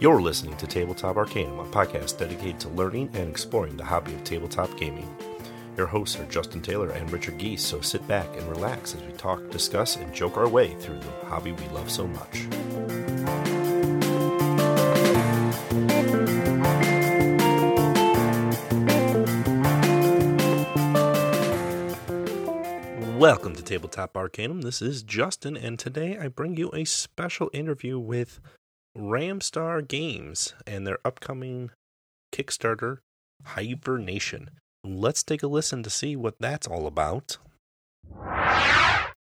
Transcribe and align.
You're 0.00 0.22
listening 0.22 0.56
to 0.56 0.66
Tabletop 0.66 1.18
Arcanum, 1.18 1.58
a 1.58 1.64
podcast 1.66 2.16
dedicated 2.16 2.58
to 2.60 2.70
learning 2.70 3.10
and 3.12 3.28
exploring 3.28 3.76
the 3.76 3.84
hobby 3.84 4.14
of 4.14 4.24
tabletop 4.24 4.74
gaming. 4.78 5.14
Your 5.76 5.86
hosts 5.86 6.18
are 6.18 6.24
Justin 6.24 6.62
Taylor 6.62 6.88
and 6.88 7.12
Richard 7.12 7.36
Geese, 7.36 7.62
so 7.62 7.82
sit 7.82 8.08
back 8.08 8.34
and 8.34 8.48
relax 8.48 8.94
as 8.94 9.02
we 9.02 9.12
talk, 9.12 9.50
discuss, 9.50 9.96
and 9.96 10.14
joke 10.14 10.38
our 10.38 10.48
way 10.48 10.74
through 10.76 11.00
the 11.00 11.26
hobby 11.26 11.52
we 11.52 11.68
love 11.68 11.90
so 11.90 12.06
much. 12.06 12.46
Welcome 23.18 23.54
to 23.54 23.62
Tabletop 23.62 24.16
Arcanum. 24.16 24.62
This 24.62 24.80
is 24.80 25.02
Justin, 25.02 25.58
and 25.58 25.78
today 25.78 26.16
I 26.16 26.28
bring 26.28 26.56
you 26.56 26.70
a 26.72 26.86
special 26.86 27.50
interview 27.52 27.98
with 27.98 28.40
Ramstar 29.00 29.86
Games 29.86 30.54
and 30.66 30.86
their 30.86 30.98
upcoming 31.06 31.70
Kickstarter, 32.32 32.98
Hibernation. 33.44 34.50
Let's 34.84 35.22
take 35.22 35.42
a 35.42 35.46
listen 35.46 35.82
to 35.82 35.90
see 35.90 36.16
what 36.16 36.34
that's 36.38 36.66
all 36.66 36.86
about. 36.86 37.38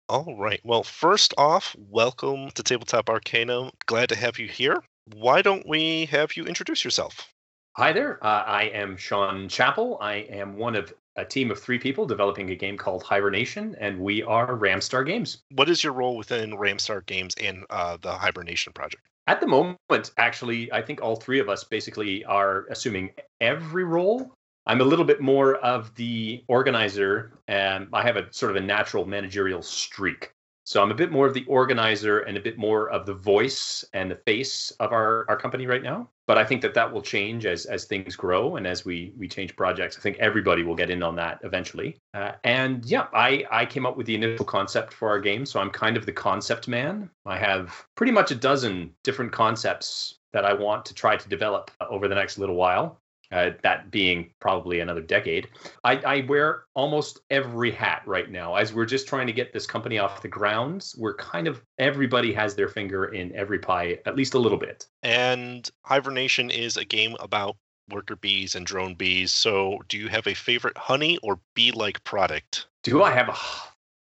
All 0.07 0.37
right. 0.37 0.61
Well, 0.63 0.83
first 0.83 1.33
off, 1.39 1.75
welcome 1.89 2.51
to 2.51 2.61
Tabletop 2.61 3.09
Arcanum. 3.09 3.71
Glad 3.87 4.09
to 4.09 4.15
have 4.15 4.37
you 4.37 4.47
here. 4.47 4.83
Why 5.15 5.41
don't 5.41 5.67
we 5.67 6.05
have 6.05 6.37
you 6.37 6.45
introduce 6.45 6.83
yourself? 6.83 7.33
Hi 7.75 7.91
there. 7.91 8.23
Uh, 8.23 8.43
I 8.43 8.63
am 8.65 8.95
Sean 8.95 9.49
Chappell. 9.49 9.97
I 9.99 10.17
am 10.29 10.57
one 10.57 10.75
of 10.75 10.93
a 11.15 11.25
team 11.25 11.49
of 11.49 11.59
three 11.59 11.79
people 11.79 12.05
developing 12.05 12.51
a 12.51 12.55
game 12.55 12.77
called 12.77 13.01
Hibernation, 13.01 13.75
and 13.79 13.99
we 13.99 14.21
are 14.21 14.55
Ramstar 14.55 15.05
Games. 15.05 15.41
What 15.51 15.69
is 15.69 15.83
your 15.83 15.93
role 15.93 16.15
within 16.15 16.51
Ramstar 16.51 17.03
Games 17.07 17.33
and 17.41 17.65
uh, 17.71 17.97
the 17.99 18.11
Hibernation 18.11 18.73
project? 18.73 19.03
At 19.25 19.39
the 19.39 19.47
moment, 19.47 20.11
actually, 20.17 20.71
I 20.71 20.81
think 20.81 21.01
all 21.01 21.15
three 21.15 21.39
of 21.39 21.47
us 21.47 21.63
basically 21.63 22.25
are 22.25 22.65
assuming 22.69 23.11
every 23.39 23.85
role. 23.85 24.33
I'm 24.65 24.81
a 24.81 24.85
little 24.85 25.05
bit 25.05 25.21
more 25.21 25.55
of 25.55 25.95
the 25.95 26.43
organizer, 26.47 27.31
and 27.47 27.87
I 27.93 28.03
have 28.03 28.17
a 28.17 28.31
sort 28.33 28.51
of 28.51 28.57
a 28.57 28.65
natural 28.65 29.05
managerial 29.05 29.61
streak. 29.61 30.33
So 30.65 30.81
I'm 30.81 30.91
a 30.91 30.95
bit 30.95 31.11
more 31.11 31.27
of 31.27 31.33
the 31.33 31.45
organizer 31.45 32.19
and 32.19 32.37
a 32.37 32.41
bit 32.41 32.57
more 32.57 32.89
of 32.89 33.05
the 33.05 33.13
voice 33.13 33.83
and 33.93 34.09
the 34.09 34.15
face 34.15 34.71
of 34.79 34.93
our, 34.93 35.25
our 35.27 35.35
company 35.35 35.67
right 35.67 35.83
now. 35.83 36.09
But 36.25 36.37
I 36.37 36.45
think 36.45 36.61
that 36.61 36.73
that 36.75 36.91
will 36.91 37.01
change 37.01 37.45
as 37.45 37.65
as 37.65 37.83
things 37.83 38.15
grow 38.15 38.55
and 38.55 38.65
as 38.65 38.85
we 38.85 39.13
we 39.17 39.27
change 39.27 39.57
projects. 39.57 39.97
I 39.97 40.01
think 40.01 40.17
everybody 40.19 40.63
will 40.63 40.75
get 40.75 40.89
in 40.89 41.03
on 41.03 41.17
that 41.17 41.39
eventually. 41.43 41.97
Uh, 42.13 42.31
and 42.45 42.85
yeah, 42.85 43.07
I 43.13 43.45
I 43.51 43.65
came 43.65 43.85
up 43.85 43.97
with 43.97 44.07
the 44.07 44.15
initial 44.15 44.45
concept 44.45 44.93
for 44.93 45.09
our 45.09 45.19
game, 45.19 45.45
so 45.45 45.59
I'm 45.59 45.69
kind 45.69 45.97
of 45.97 46.05
the 46.05 46.13
concept 46.13 46.69
man. 46.69 47.09
I 47.25 47.37
have 47.37 47.85
pretty 47.95 48.13
much 48.13 48.31
a 48.31 48.35
dozen 48.35 48.93
different 49.03 49.33
concepts 49.33 50.19
that 50.31 50.45
I 50.45 50.53
want 50.53 50.85
to 50.85 50.93
try 50.93 51.17
to 51.17 51.29
develop 51.29 51.71
over 51.81 52.07
the 52.07 52.15
next 52.15 52.37
little 52.37 52.55
while 52.55 53.01
uh, 53.33 53.51
that 53.63 53.89
being 53.89 54.29
probably 54.39 54.79
another 54.79 55.01
decade. 55.01 55.47
I, 55.83 55.97
I, 55.97 56.25
wear 56.27 56.65
almost 56.75 57.21
every 57.31 57.71
hat 57.71 58.03
right 58.05 58.29
now. 58.29 58.55
As 58.55 58.73
we're 58.73 58.85
just 58.85 59.07
trying 59.07 59.25
to 59.25 59.33
get 59.33 59.53
this 59.53 59.65
company 59.65 59.97
off 59.97 60.21
the 60.21 60.27
grounds, 60.27 60.95
we're 60.97 61.15
kind 61.15 61.47
of 61.47 61.63
everybody 61.79 62.31
has 62.33 62.53
their 62.55 62.67
finger 62.67 63.05
in 63.05 63.35
every 63.35 63.57
pie, 63.57 63.99
at 64.05 64.15
least 64.15 64.35
a 64.35 64.39
little 64.39 64.59
bit. 64.59 64.87
And 65.01 65.69
Hibernation 65.83 66.51
is 66.51 66.77
a 66.77 66.85
game 66.85 67.15
about 67.19 67.57
worker 67.89 68.15
bees 68.15 68.53
and 68.53 68.65
drone 68.65 68.93
bees. 68.93 69.31
So, 69.31 69.79
do 69.87 69.97
you 69.97 70.09
have 70.09 70.27
a 70.27 70.35
favorite 70.35 70.77
honey 70.77 71.17
or 71.23 71.39
bee 71.55 71.71
like 71.71 72.03
product? 72.03 72.67
Do 72.83 73.01
I 73.01 73.11
have 73.11 73.29
a 73.29 73.35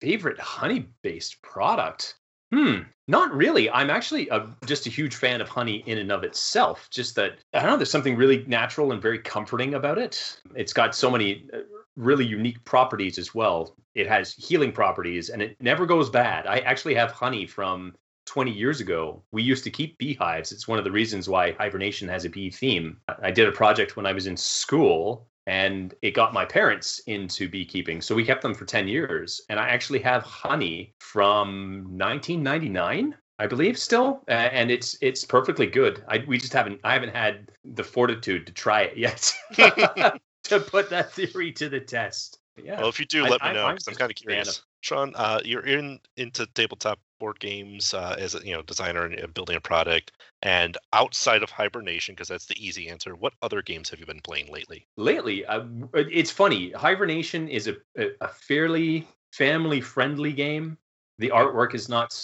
favorite 0.00 0.40
honey 0.40 0.86
based 1.02 1.42
product? 1.42 2.14
Hmm, 2.52 2.78
not 3.08 3.34
really. 3.34 3.70
I'm 3.70 3.90
actually 3.90 4.28
a, 4.28 4.48
just 4.64 4.86
a 4.86 4.90
huge 4.90 5.14
fan 5.14 5.40
of 5.40 5.48
honey 5.48 5.82
in 5.86 5.98
and 5.98 6.10
of 6.10 6.24
itself. 6.24 6.88
Just 6.90 7.14
that, 7.16 7.38
I 7.52 7.60
don't 7.60 7.70
know, 7.70 7.76
there's 7.76 7.90
something 7.90 8.16
really 8.16 8.44
natural 8.46 8.92
and 8.92 9.02
very 9.02 9.18
comforting 9.18 9.74
about 9.74 9.98
it. 9.98 10.40
It's 10.54 10.72
got 10.72 10.94
so 10.94 11.10
many 11.10 11.48
uh, 11.52 11.58
really 11.96 12.24
unique 12.24 12.64
properties 12.64 13.18
as 13.18 13.34
well. 13.34 13.76
It 13.94 14.06
has 14.06 14.32
healing 14.32 14.72
properties 14.72 15.28
and 15.28 15.42
it 15.42 15.56
never 15.60 15.84
goes 15.84 16.08
bad. 16.08 16.46
I 16.46 16.60
actually 16.60 16.94
have 16.94 17.12
honey 17.12 17.46
from 17.46 17.94
20 18.26 18.50
years 18.50 18.80
ago. 18.80 19.22
We 19.32 19.42
used 19.42 19.64
to 19.64 19.70
keep 19.70 19.98
beehives. 19.98 20.52
It's 20.52 20.68
one 20.68 20.78
of 20.78 20.84
the 20.84 20.90
reasons 20.90 21.28
why 21.28 21.52
hibernation 21.52 22.08
has 22.08 22.24
a 22.24 22.30
bee 22.30 22.50
theme. 22.50 22.98
I 23.22 23.30
did 23.30 23.48
a 23.48 23.52
project 23.52 23.96
when 23.96 24.06
I 24.06 24.12
was 24.12 24.26
in 24.26 24.36
school 24.36 25.27
and 25.48 25.94
it 26.02 26.10
got 26.10 26.34
my 26.34 26.44
parents 26.44 27.00
into 27.06 27.48
beekeeping. 27.48 28.02
So 28.02 28.14
we 28.14 28.22
kept 28.22 28.42
them 28.42 28.54
for 28.54 28.66
10 28.66 28.86
years. 28.86 29.40
And 29.48 29.58
I 29.58 29.68
actually 29.68 30.00
have 30.00 30.22
honey 30.22 30.94
from 31.00 31.84
1999. 31.96 33.16
I 33.40 33.46
believe 33.46 33.78
still, 33.78 34.24
uh, 34.28 34.32
and 34.32 34.68
it's 34.68 34.98
it's 35.00 35.24
perfectly 35.24 35.66
good. 35.66 36.02
I 36.08 36.24
we 36.26 36.38
just 36.38 36.52
haven't 36.52 36.80
I 36.82 36.92
haven't 36.92 37.14
had 37.14 37.52
the 37.64 37.84
fortitude 37.84 38.48
to 38.48 38.52
try 38.52 38.82
it 38.82 38.98
yet 38.98 39.32
to 40.44 40.58
put 40.58 40.90
that 40.90 41.12
theory 41.12 41.52
to 41.52 41.68
the 41.68 41.78
test. 41.78 42.40
Yeah. 42.60 42.80
Well, 42.80 42.88
if 42.88 42.98
you 42.98 43.06
do, 43.06 43.22
let 43.22 43.40
I, 43.40 43.50
me 43.50 43.54
know 43.54 43.68
because 43.68 43.86
I'm, 43.86 43.92
I'm 43.92 43.98
kind 43.98 44.10
of 44.10 44.16
curious. 44.16 44.62
Sean, 44.80 45.12
uh, 45.14 45.40
you're 45.44 45.64
in 45.64 46.00
into 46.16 46.46
tabletop 46.46 46.98
board 47.18 47.40
games 47.40 47.94
uh, 47.94 48.16
as 48.18 48.34
a 48.34 48.44
you 48.44 48.52
know 48.52 48.62
designer 48.62 49.04
and 49.04 49.34
building 49.34 49.56
a 49.56 49.60
product, 49.60 50.12
and 50.42 50.76
outside 50.92 51.42
of 51.42 51.50
Hibernation, 51.50 52.14
because 52.14 52.28
that's 52.28 52.46
the 52.46 52.64
easy 52.64 52.88
answer. 52.88 53.14
What 53.14 53.34
other 53.42 53.62
games 53.62 53.90
have 53.90 54.00
you 54.00 54.06
been 54.06 54.20
playing 54.20 54.52
lately? 54.52 54.86
Lately, 54.96 55.44
uh, 55.46 55.64
it's 55.94 56.30
funny. 56.30 56.72
Hibernation 56.72 57.48
is 57.48 57.68
a, 57.68 57.76
a 58.20 58.28
fairly 58.28 59.06
family 59.32 59.80
friendly 59.80 60.32
game. 60.32 60.78
The 61.18 61.30
artwork 61.30 61.74
is 61.74 61.88
not 61.88 62.14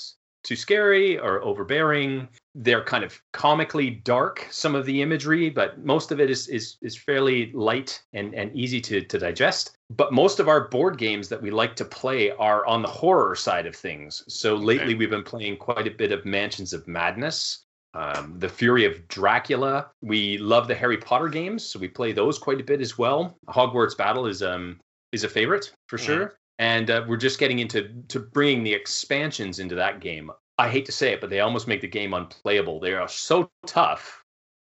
too 0.44 0.56
scary 0.56 1.18
or 1.18 1.42
overbearing. 1.42 2.28
They're 2.54 2.84
kind 2.84 3.04
of 3.04 3.20
comically 3.32 3.90
dark, 3.90 4.46
some 4.50 4.74
of 4.74 4.86
the 4.86 5.02
imagery, 5.02 5.50
but 5.50 5.84
most 5.84 6.12
of 6.12 6.20
it 6.20 6.30
is 6.30 6.48
is 6.48 6.76
is 6.82 6.96
fairly 6.96 7.52
light 7.52 8.02
and, 8.12 8.34
and 8.34 8.54
easy 8.54 8.80
to, 8.82 9.00
to 9.02 9.18
digest. 9.18 9.76
But 9.90 10.12
most 10.12 10.40
of 10.40 10.48
our 10.48 10.68
board 10.68 10.98
games 10.98 11.28
that 11.28 11.42
we 11.42 11.50
like 11.50 11.76
to 11.76 11.84
play 11.84 12.30
are 12.32 12.64
on 12.66 12.82
the 12.82 12.88
horror 12.88 13.34
side 13.34 13.66
of 13.66 13.76
things. 13.76 14.22
So 14.28 14.54
lately 14.54 14.86
okay. 14.86 14.94
we've 14.94 15.10
been 15.10 15.22
playing 15.22 15.56
quite 15.56 15.86
a 15.86 15.90
bit 15.90 16.12
of 16.12 16.24
Mansions 16.24 16.72
of 16.72 16.86
Madness, 16.88 17.64
um, 17.92 18.38
the 18.38 18.48
Fury 18.48 18.84
of 18.84 19.06
Dracula. 19.08 19.90
We 20.00 20.38
love 20.38 20.68
the 20.68 20.74
Harry 20.74 20.98
Potter 20.98 21.28
games, 21.28 21.64
so 21.64 21.78
we 21.78 21.88
play 21.88 22.12
those 22.12 22.38
quite 22.38 22.60
a 22.60 22.64
bit 22.64 22.80
as 22.80 22.96
well. 22.96 23.36
Hogwarts 23.48 23.96
Battle 23.96 24.26
is 24.26 24.42
um 24.42 24.80
is 25.12 25.24
a 25.24 25.28
favorite 25.28 25.72
for 25.88 25.98
yeah. 25.98 26.04
sure 26.04 26.38
and 26.58 26.90
uh, 26.90 27.04
we're 27.08 27.16
just 27.16 27.38
getting 27.38 27.58
into 27.58 27.88
to 28.08 28.20
bringing 28.20 28.62
the 28.62 28.72
expansions 28.72 29.58
into 29.58 29.74
that 29.74 30.00
game. 30.00 30.30
I 30.58 30.68
hate 30.68 30.86
to 30.86 30.92
say 30.92 31.12
it, 31.12 31.20
but 31.20 31.30
they 31.30 31.40
almost 31.40 31.68
make 31.68 31.80
the 31.80 31.88
game 31.88 32.14
unplayable. 32.14 32.80
They 32.80 32.94
are 32.94 33.08
so 33.08 33.50
tough 33.66 34.24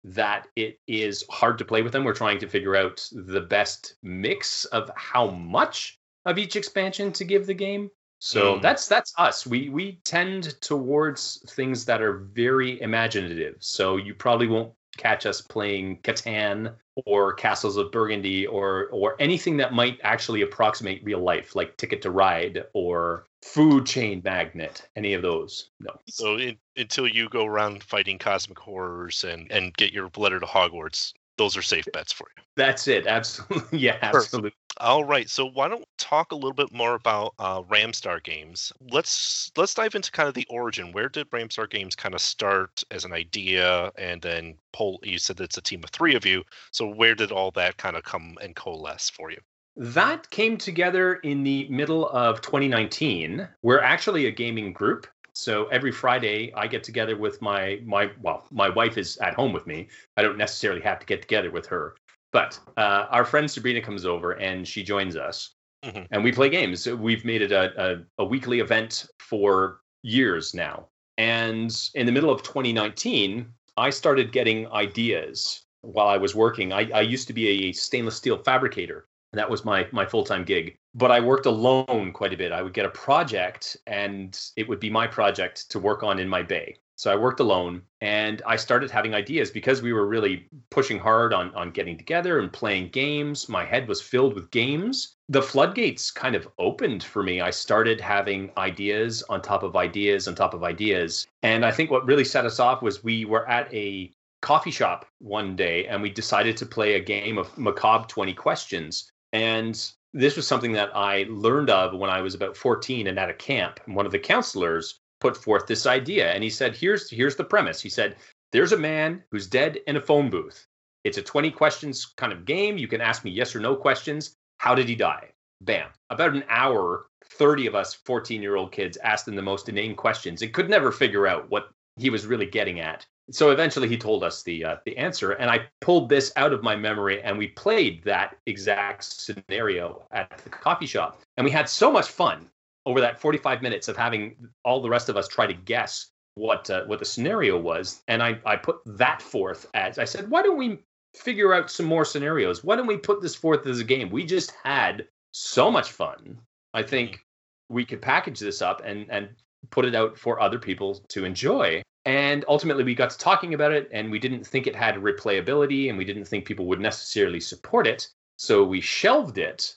that 0.04 0.48
it 0.56 0.78
is 0.86 1.24
hard 1.30 1.58
to 1.58 1.64
play 1.64 1.82
with 1.82 1.92
them. 1.92 2.04
We're 2.04 2.14
trying 2.14 2.38
to 2.40 2.48
figure 2.48 2.76
out 2.76 3.08
the 3.12 3.40
best 3.40 3.94
mix 4.02 4.64
of 4.66 4.90
how 4.96 5.30
much 5.30 5.98
of 6.24 6.38
each 6.38 6.56
expansion 6.56 7.12
to 7.12 7.24
give 7.24 7.46
the 7.46 7.54
game. 7.54 7.90
So 8.18 8.54
mm. 8.54 8.62
that's 8.62 8.86
that's 8.86 9.12
us. 9.18 9.46
We 9.46 9.68
we 9.68 10.00
tend 10.04 10.60
towards 10.60 11.44
things 11.50 11.84
that 11.86 12.00
are 12.00 12.18
very 12.18 12.80
imaginative. 12.80 13.56
So 13.58 13.96
you 13.96 14.14
probably 14.14 14.46
won't 14.46 14.72
catch 14.96 15.26
us 15.26 15.40
playing 15.40 15.98
Catan 15.98 16.74
or 17.06 17.32
Castles 17.34 17.76
of 17.76 17.90
Burgundy 17.90 18.46
or 18.46 18.88
or 18.92 19.16
anything 19.18 19.56
that 19.58 19.72
might 19.72 19.98
actually 20.02 20.42
approximate 20.42 21.02
real 21.04 21.20
life, 21.20 21.54
like 21.54 21.76
Ticket 21.76 22.02
to 22.02 22.10
Ride 22.10 22.64
or 22.74 23.26
Food 23.42 23.86
Chain 23.86 24.22
Magnate, 24.24 24.86
Any 24.94 25.14
of 25.14 25.22
those? 25.22 25.70
No. 25.80 25.90
So 26.08 26.36
in, 26.36 26.56
until 26.76 27.08
you 27.08 27.28
go 27.28 27.44
around 27.44 27.82
fighting 27.82 28.18
cosmic 28.18 28.58
horrors 28.58 29.24
and 29.24 29.50
and 29.50 29.74
get 29.74 29.92
your 29.92 30.10
letter 30.16 30.38
to 30.38 30.46
Hogwarts, 30.46 31.12
those 31.42 31.56
are 31.56 31.62
safe 31.62 31.86
bets 31.92 32.12
for 32.12 32.28
you. 32.36 32.42
That's 32.56 32.86
it. 32.86 33.06
Absolutely. 33.06 33.62
Yeah, 33.80 33.96
absolutely. 34.00 34.50
Perfect. 34.50 34.56
All 34.80 35.04
right. 35.04 35.28
So 35.28 35.46
why 35.46 35.66
don't 35.66 35.80
we 35.80 35.86
talk 35.98 36.30
a 36.30 36.36
little 36.36 36.52
bit 36.52 36.72
more 36.72 36.94
about 36.94 37.34
uh, 37.38 37.62
Ramstar 37.62 38.22
Games? 38.22 38.72
Let's 38.92 39.50
let's 39.56 39.74
dive 39.74 39.96
into 39.96 40.12
kind 40.12 40.28
of 40.28 40.34
the 40.34 40.46
origin. 40.48 40.92
Where 40.92 41.08
did 41.08 41.30
Ramstar 41.30 41.68
Games 41.68 41.96
kind 41.96 42.14
of 42.14 42.20
start 42.20 42.84
as 42.92 43.04
an 43.04 43.12
idea, 43.12 43.90
and 43.98 44.22
then 44.22 44.54
pull? 44.72 45.00
You 45.02 45.18
said 45.18 45.40
it's 45.40 45.58
a 45.58 45.62
team 45.62 45.82
of 45.82 45.90
three 45.90 46.14
of 46.14 46.24
you. 46.24 46.44
So 46.70 46.86
where 46.86 47.16
did 47.16 47.32
all 47.32 47.50
that 47.52 47.76
kind 47.76 47.96
of 47.96 48.04
come 48.04 48.36
and 48.40 48.54
coalesce 48.54 49.10
for 49.10 49.30
you? 49.32 49.38
That 49.76 50.30
came 50.30 50.56
together 50.58 51.14
in 51.14 51.42
the 51.42 51.66
middle 51.68 52.08
of 52.10 52.40
2019. 52.42 53.48
We're 53.62 53.80
actually 53.80 54.26
a 54.26 54.30
gaming 54.30 54.72
group. 54.72 55.08
So 55.34 55.66
every 55.68 55.92
Friday, 55.92 56.52
I 56.54 56.66
get 56.66 56.84
together 56.84 57.16
with 57.16 57.40
my 57.40 57.80
my 57.84 58.10
well, 58.20 58.46
my 58.50 58.68
wife 58.68 58.98
is 58.98 59.16
at 59.18 59.34
home 59.34 59.52
with 59.52 59.66
me. 59.66 59.88
I 60.16 60.22
don't 60.22 60.36
necessarily 60.36 60.82
have 60.82 60.98
to 61.00 61.06
get 61.06 61.22
together 61.22 61.50
with 61.50 61.66
her, 61.66 61.96
but 62.32 62.58
uh, 62.76 63.06
our 63.10 63.24
friend 63.24 63.50
Sabrina 63.50 63.80
comes 63.80 64.04
over 64.04 64.32
and 64.32 64.66
she 64.68 64.82
joins 64.82 65.16
us, 65.16 65.54
mm-hmm. 65.84 66.04
and 66.10 66.22
we 66.22 66.32
play 66.32 66.48
games. 66.48 66.86
We've 66.86 67.24
made 67.24 67.42
it 67.42 67.52
a, 67.52 67.92
a, 67.92 68.02
a 68.18 68.24
weekly 68.24 68.60
event 68.60 69.06
for 69.18 69.80
years 70.02 70.54
now. 70.54 70.88
And 71.18 71.74
in 71.94 72.06
the 72.06 72.12
middle 72.12 72.30
of 72.30 72.42
2019, 72.42 73.46
I 73.76 73.90
started 73.90 74.32
getting 74.32 74.66
ideas 74.68 75.62
while 75.82 76.08
I 76.08 76.16
was 76.16 76.34
working. 76.34 76.72
I, 76.72 76.90
I 76.94 77.00
used 77.00 77.26
to 77.28 77.32
be 77.32 77.48
a 77.48 77.72
stainless 77.72 78.16
steel 78.16 78.38
fabricator. 78.38 79.06
That 79.32 79.50
was 79.50 79.64
my 79.64 79.86
my 79.92 80.06
full 80.06 80.24
time 80.24 80.44
gig 80.44 80.76
but 80.94 81.10
I 81.10 81.20
worked 81.20 81.46
alone 81.46 82.12
quite 82.12 82.34
a 82.34 82.36
bit. 82.36 82.52
I 82.52 82.62
would 82.62 82.74
get 82.74 82.84
a 82.84 82.90
project 82.90 83.76
and 83.86 84.38
it 84.56 84.68
would 84.68 84.80
be 84.80 84.90
my 84.90 85.06
project 85.06 85.70
to 85.70 85.78
work 85.78 86.02
on 86.02 86.18
in 86.18 86.28
my 86.28 86.42
bay. 86.42 86.76
So 86.96 87.10
I 87.10 87.16
worked 87.16 87.40
alone 87.40 87.82
and 88.00 88.42
I 88.46 88.56
started 88.56 88.90
having 88.90 89.14
ideas 89.14 89.50
because 89.50 89.82
we 89.82 89.92
were 89.92 90.06
really 90.06 90.46
pushing 90.70 90.98
hard 90.98 91.32
on, 91.32 91.52
on 91.54 91.70
getting 91.70 91.96
together 91.96 92.38
and 92.38 92.52
playing 92.52 92.90
games. 92.90 93.48
My 93.48 93.64
head 93.64 93.88
was 93.88 94.02
filled 94.02 94.34
with 94.34 94.50
games. 94.50 95.16
The 95.30 95.42
floodgates 95.42 96.10
kind 96.10 96.36
of 96.36 96.46
opened 96.58 97.02
for 97.02 97.22
me. 97.22 97.40
I 97.40 97.50
started 97.50 98.00
having 98.00 98.52
ideas 98.56 99.22
on 99.30 99.40
top 99.40 99.62
of 99.62 99.74
ideas 99.74 100.28
on 100.28 100.34
top 100.34 100.52
of 100.52 100.62
ideas. 100.62 101.26
And 101.42 101.64
I 101.64 101.72
think 101.72 101.90
what 101.90 102.06
really 102.06 102.24
set 102.24 102.44
us 102.44 102.60
off 102.60 102.82
was 102.82 103.02
we 103.02 103.24
were 103.24 103.48
at 103.48 103.72
a 103.72 104.12
coffee 104.42 104.70
shop 104.70 105.06
one 105.18 105.56
day 105.56 105.86
and 105.86 106.02
we 106.02 106.10
decided 106.10 106.56
to 106.58 106.66
play 106.66 106.94
a 106.94 107.00
game 107.00 107.38
of 107.38 107.56
macabre 107.56 108.06
20 108.06 108.34
questions. 108.34 109.11
And 109.32 109.80
this 110.12 110.36
was 110.36 110.46
something 110.46 110.72
that 110.72 110.94
I 110.94 111.26
learned 111.28 111.70
of 111.70 111.94
when 111.94 112.10
I 112.10 112.20
was 112.20 112.34
about 112.34 112.56
14 112.56 113.06
and 113.06 113.18
at 113.18 113.30
a 113.30 113.34
camp. 113.34 113.80
One 113.86 114.06
of 114.06 114.12
the 114.12 114.18
counselors 114.18 115.00
put 115.20 115.36
forth 115.36 115.66
this 115.66 115.86
idea 115.86 116.32
and 116.32 116.42
he 116.42 116.50
said 116.50 116.74
here's 116.74 117.08
here's 117.08 117.36
the 117.36 117.44
premise. 117.44 117.80
He 117.80 117.88
said 117.88 118.16
there's 118.50 118.72
a 118.72 118.78
man 118.78 119.22
who's 119.30 119.46
dead 119.46 119.78
in 119.86 119.96
a 119.96 120.00
phone 120.00 120.30
booth. 120.30 120.66
It's 121.04 121.18
a 121.18 121.22
20 121.22 121.50
questions 121.50 122.06
kind 122.16 122.32
of 122.32 122.44
game. 122.44 122.76
You 122.76 122.88
can 122.88 123.00
ask 123.00 123.24
me 123.24 123.30
yes 123.30 123.56
or 123.56 123.60
no 123.60 123.74
questions. 123.74 124.34
How 124.58 124.74
did 124.74 124.88
he 124.88 124.94
die? 124.94 125.30
Bam. 125.60 125.88
About 126.10 126.34
an 126.34 126.44
hour 126.48 127.06
30 127.24 127.66
of 127.66 127.74
us 127.74 127.94
14 127.94 128.42
year 128.42 128.56
old 128.56 128.72
kids 128.72 128.98
asked 128.98 129.26
him 129.26 129.36
the 129.36 129.42
most 129.42 129.68
inane 129.68 129.94
questions 129.94 130.42
and 130.42 130.52
could 130.52 130.68
never 130.68 130.92
figure 130.92 131.26
out 131.26 131.50
what 131.50 131.70
he 131.96 132.10
was 132.10 132.26
really 132.26 132.46
getting 132.46 132.80
at 132.80 133.06
so 133.30 133.50
eventually 133.50 133.88
he 133.88 133.96
told 133.96 134.24
us 134.24 134.42
the 134.42 134.64
uh, 134.64 134.76
the 134.84 134.96
answer 134.96 135.32
and 135.32 135.50
i 135.50 135.60
pulled 135.80 136.08
this 136.08 136.32
out 136.36 136.52
of 136.52 136.62
my 136.62 136.74
memory 136.74 137.22
and 137.22 137.38
we 137.38 137.48
played 137.48 138.02
that 138.04 138.36
exact 138.46 139.04
scenario 139.04 140.06
at 140.10 140.38
the 140.38 140.50
coffee 140.50 140.86
shop. 140.86 141.20
And 141.36 141.44
we 141.44 141.50
had 141.50 141.68
so 141.68 141.90
much 141.90 142.08
fun 142.08 142.48
over 142.86 143.00
that 143.00 143.20
45 143.20 143.62
minutes 143.62 143.88
of 143.88 143.96
having 143.96 144.36
all 144.64 144.82
the 144.82 144.90
rest 144.90 145.08
of 145.08 145.16
us 145.16 145.28
try 145.28 145.46
to 145.46 145.54
guess 145.54 146.10
what 146.34 146.68
uh, 146.70 146.84
what 146.84 146.98
the 146.98 147.04
scenario 147.04 147.58
was. 147.58 148.02
And 148.08 148.22
I, 148.22 148.38
I 148.44 148.56
put 148.56 148.80
that 148.86 149.22
forth 149.22 149.66
as 149.74 149.98
i 149.98 150.04
said 150.04 150.30
why 150.30 150.42
don't 150.42 150.58
we 150.58 150.78
figure 151.14 151.52
out 151.52 151.70
some 151.70 151.86
more 151.86 152.06
scenarios? 152.06 152.64
Why 152.64 152.76
don't 152.76 152.86
we 152.86 152.96
put 152.96 153.20
this 153.20 153.34
forth 153.34 153.66
as 153.66 153.80
a 153.80 153.84
game? 153.84 154.08
We 154.08 154.24
just 154.24 154.52
had 154.64 155.06
so 155.32 155.70
much 155.70 155.92
fun. 155.92 156.38
I 156.72 156.82
think 156.82 157.24
we 157.68 157.84
could 157.84 158.00
package 158.00 158.40
this 158.40 158.62
up 158.62 158.82
and 158.84 159.06
and 159.10 159.30
put 159.70 159.84
it 159.84 159.94
out 159.94 160.18
for 160.18 160.40
other 160.40 160.58
people 160.58 160.94
to 161.08 161.24
enjoy 161.24 161.82
and 162.04 162.44
ultimately 162.48 162.84
we 162.84 162.94
got 162.94 163.10
to 163.10 163.18
talking 163.18 163.54
about 163.54 163.72
it 163.72 163.88
and 163.92 164.10
we 164.10 164.18
didn't 164.18 164.46
think 164.46 164.66
it 164.66 164.74
had 164.74 164.96
replayability 164.96 165.88
and 165.88 165.96
we 165.96 166.04
didn't 166.04 166.24
think 166.24 166.44
people 166.44 166.66
would 166.66 166.80
necessarily 166.80 167.40
support 167.40 167.86
it. 167.86 168.08
So 168.36 168.64
we 168.64 168.80
shelved 168.80 169.38
it 169.38 169.76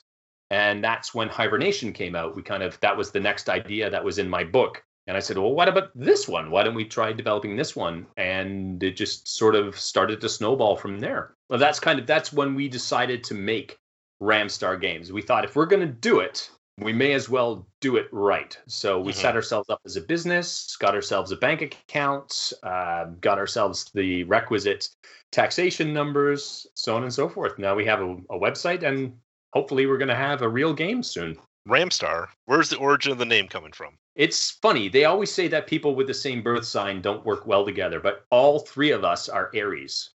and 0.50 0.82
that's 0.82 1.14
when 1.14 1.28
hibernation 1.28 1.92
came 1.92 2.16
out. 2.16 2.36
We 2.36 2.42
kind 2.42 2.62
of 2.62 2.78
that 2.80 2.96
was 2.96 3.10
the 3.10 3.20
next 3.20 3.48
idea 3.48 3.90
that 3.90 4.04
was 4.04 4.18
in 4.18 4.28
my 4.28 4.44
book. 4.44 4.82
And 5.08 5.16
i 5.16 5.20
said 5.20 5.38
well 5.38 5.52
what 5.52 5.68
about 5.68 5.90
this 5.94 6.26
one? 6.26 6.50
Why 6.50 6.64
don't 6.64 6.74
we 6.74 6.84
try 6.84 7.12
developing 7.12 7.54
this 7.54 7.76
one? 7.76 8.06
And 8.16 8.82
it 8.82 8.96
just 8.96 9.28
sort 9.28 9.54
of 9.54 9.78
started 9.78 10.20
to 10.20 10.28
snowball 10.28 10.76
from 10.76 10.98
there. 10.98 11.34
Well 11.48 11.60
that's 11.60 11.78
kind 11.80 12.00
of 12.00 12.06
that's 12.06 12.32
when 12.32 12.56
we 12.56 12.68
decided 12.68 13.22
to 13.24 13.34
make 13.34 13.78
ramstar 14.20 14.80
games. 14.80 15.12
We 15.12 15.22
thought 15.22 15.44
if 15.44 15.54
we're 15.54 15.66
going 15.66 15.86
to 15.86 15.86
do 15.86 16.20
it 16.20 16.50
we 16.80 16.92
may 16.92 17.12
as 17.12 17.28
well 17.28 17.66
do 17.80 17.96
it 17.96 18.06
right 18.12 18.58
so 18.66 19.00
we 19.00 19.12
mm-hmm. 19.12 19.20
set 19.20 19.34
ourselves 19.34 19.70
up 19.70 19.80
as 19.84 19.96
a 19.96 20.00
business 20.00 20.76
got 20.76 20.94
ourselves 20.94 21.32
a 21.32 21.36
bank 21.36 21.62
account 21.62 22.52
uh, 22.62 23.04
got 23.20 23.38
ourselves 23.38 23.90
the 23.94 24.24
requisite 24.24 24.88
taxation 25.32 25.92
numbers 25.92 26.66
so 26.74 26.94
on 26.94 27.02
and 27.02 27.12
so 27.12 27.28
forth 27.28 27.58
now 27.58 27.74
we 27.74 27.84
have 27.84 28.00
a, 28.00 28.12
a 28.30 28.38
website 28.38 28.82
and 28.82 29.12
hopefully 29.56 29.86
we're 29.86 29.96
going 29.96 30.08
to 30.08 30.14
have 30.14 30.42
a 30.42 30.48
real 30.48 30.74
game 30.74 31.02
soon. 31.02 31.34
Ramstar. 31.66 32.26
Where's 32.44 32.68
the 32.68 32.76
origin 32.76 33.10
of 33.10 33.16
the 33.16 33.24
name 33.24 33.48
coming 33.48 33.72
from? 33.72 33.94
It's 34.14 34.50
funny. 34.50 34.90
They 34.90 35.06
always 35.06 35.32
say 35.32 35.48
that 35.48 35.66
people 35.66 35.94
with 35.94 36.06
the 36.06 36.14
same 36.14 36.42
birth 36.42 36.66
sign 36.66 37.00
don't 37.00 37.24
work 37.24 37.46
well 37.46 37.64
together, 37.64 37.98
but 37.98 38.26
all 38.30 38.58
three 38.58 38.90
of 38.90 39.02
us 39.02 39.30
are 39.30 39.50
Aries. 39.54 40.10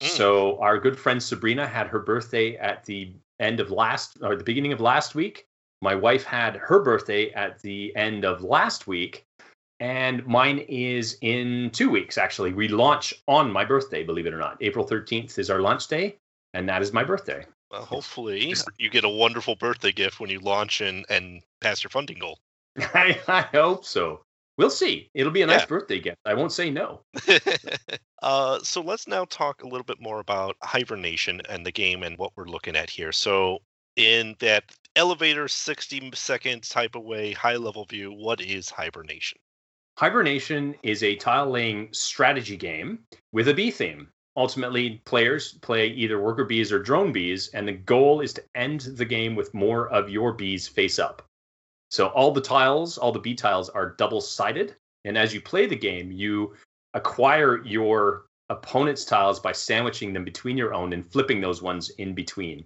Mm. 0.00 0.06
So 0.06 0.58
our 0.60 0.78
good 0.78 0.96
friend 0.96 1.20
Sabrina 1.20 1.66
had 1.66 1.88
her 1.88 1.98
birthday 1.98 2.56
at 2.56 2.84
the 2.84 3.16
end 3.40 3.58
of 3.58 3.72
last 3.72 4.16
or 4.22 4.36
the 4.36 4.44
beginning 4.44 4.72
of 4.72 4.80
last 4.80 5.16
week. 5.16 5.46
My 5.84 5.94
wife 5.94 6.24
had 6.24 6.56
her 6.56 6.80
birthday 6.80 7.30
at 7.32 7.60
the 7.60 7.94
end 7.94 8.24
of 8.24 8.42
last 8.42 8.86
week. 8.86 9.26
And 9.80 10.26
mine 10.26 10.60
is 10.66 11.18
in 11.20 11.68
two 11.74 11.90
weeks, 11.90 12.16
actually. 12.16 12.54
We 12.54 12.68
launch 12.68 13.12
on 13.28 13.52
my 13.52 13.66
birthday, 13.66 14.02
believe 14.02 14.24
it 14.24 14.32
or 14.32 14.38
not. 14.38 14.56
April 14.62 14.86
13th 14.88 15.38
is 15.38 15.50
our 15.50 15.60
launch 15.60 15.88
day, 15.88 16.16
and 16.54 16.66
that 16.70 16.80
is 16.80 16.94
my 16.94 17.04
birthday. 17.04 17.44
Well, 17.70 17.84
hopefully 17.84 18.54
you 18.78 18.88
get 18.88 19.04
a 19.04 19.10
wonderful 19.10 19.56
birthday 19.56 19.92
gift 19.92 20.20
when 20.20 20.30
you 20.30 20.40
launch 20.40 20.80
and, 20.80 21.04
and 21.10 21.42
pass 21.60 21.84
your 21.84 21.90
funding 21.90 22.18
goal. 22.18 22.38
I, 22.78 23.20
I 23.28 23.42
hope 23.42 23.84
so. 23.84 24.22
We'll 24.56 24.70
see. 24.70 25.10
It'll 25.12 25.32
be 25.32 25.42
a 25.42 25.46
nice 25.46 25.60
yeah. 25.60 25.66
birthday 25.66 26.00
gift. 26.00 26.16
I 26.24 26.32
won't 26.32 26.52
say 26.52 26.70
no. 26.70 27.02
uh, 28.22 28.60
so 28.60 28.80
let's 28.80 29.06
now 29.06 29.26
talk 29.26 29.62
a 29.62 29.68
little 29.68 29.84
bit 29.84 30.00
more 30.00 30.20
about 30.20 30.56
Hibernation 30.62 31.42
and 31.50 31.66
the 31.66 31.72
game 31.72 32.02
and 32.02 32.16
what 32.16 32.32
we're 32.36 32.46
looking 32.46 32.74
at 32.74 32.88
here. 32.88 33.12
So, 33.12 33.58
in 33.96 34.36
that 34.40 34.64
elevator 34.96 35.48
60 35.48 36.10
second 36.14 36.62
type 36.68 36.94
of 36.94 37.04
way, 37.04 37.32
high 37.32 37.56
level 37.56 37.84
view, 37.84 38.12
what 38.12 38.40
is 38.40 38.70
Hibernation? 38.70 39.38
Hibernation 39.96 40.74
is 40.82 41.02
a 41.02 41.14
tile 41.16 41.50
laying 41.50 41.88
strategy 41.92 42.56
game 42.56 43.00
with 43.32 43.48
a 43.48 43.54
bee 43.54 43.70
theme. 43.70 44.08
Ultimately 44.36 45.00
players 45.04 45.52
play 45.62 45.86
either 45.88 46.20
worker 46.20 46.44
bees 46.44 46.72
or 46.72 46.80
drone 46.80 47.12
bees 47.12 47.48
and 47.54 47.68
the 47.68 47.72
goal 47.72 48.20
is 48.20 48.32
to 48.32 48.42
end 48.56 48.80
the 48.80 49.04
game 49.04 49.36
with 49.36 49.54
more 49.54 49.88
of 49.90 50.10
your 50.10 50.32
bees 50.32 50.66
face 50.66 50.98
up. 50.98 51.22
So 51.90 52.08
all 52.08 52.32
the 52.32 52.40
tiles 52.40 52.98
all 52.98 53.12
the 53.12 53.20
bee 53.20 53.36
tiles 53.36 53.68
are 53.68 53.94
double 53.96 54.20
sided 54.20 54.74
and 55.04 55.16
as 55.16 55.32
you 55.32 55.40
play 55.40 55.66
the 55.66 55.76
game 55.76 56.10
you 56.10 56.54
acquire 56.94 57.64
your 57.64 58.26
opponent's 58.48 59.04
tiles 59.04 59.38
by 59.38 59.52
sandwiching 59.52 60.12
them 60.12 60.24
between 60.24 60.58
your 60.58 60.74
own 60.74 60.92
and 60.92 61.10
flipping 61.10 61.40
those 61.40 61.62
ones 61.62 61.90
in 61.90 62.14
between 62.14 62.64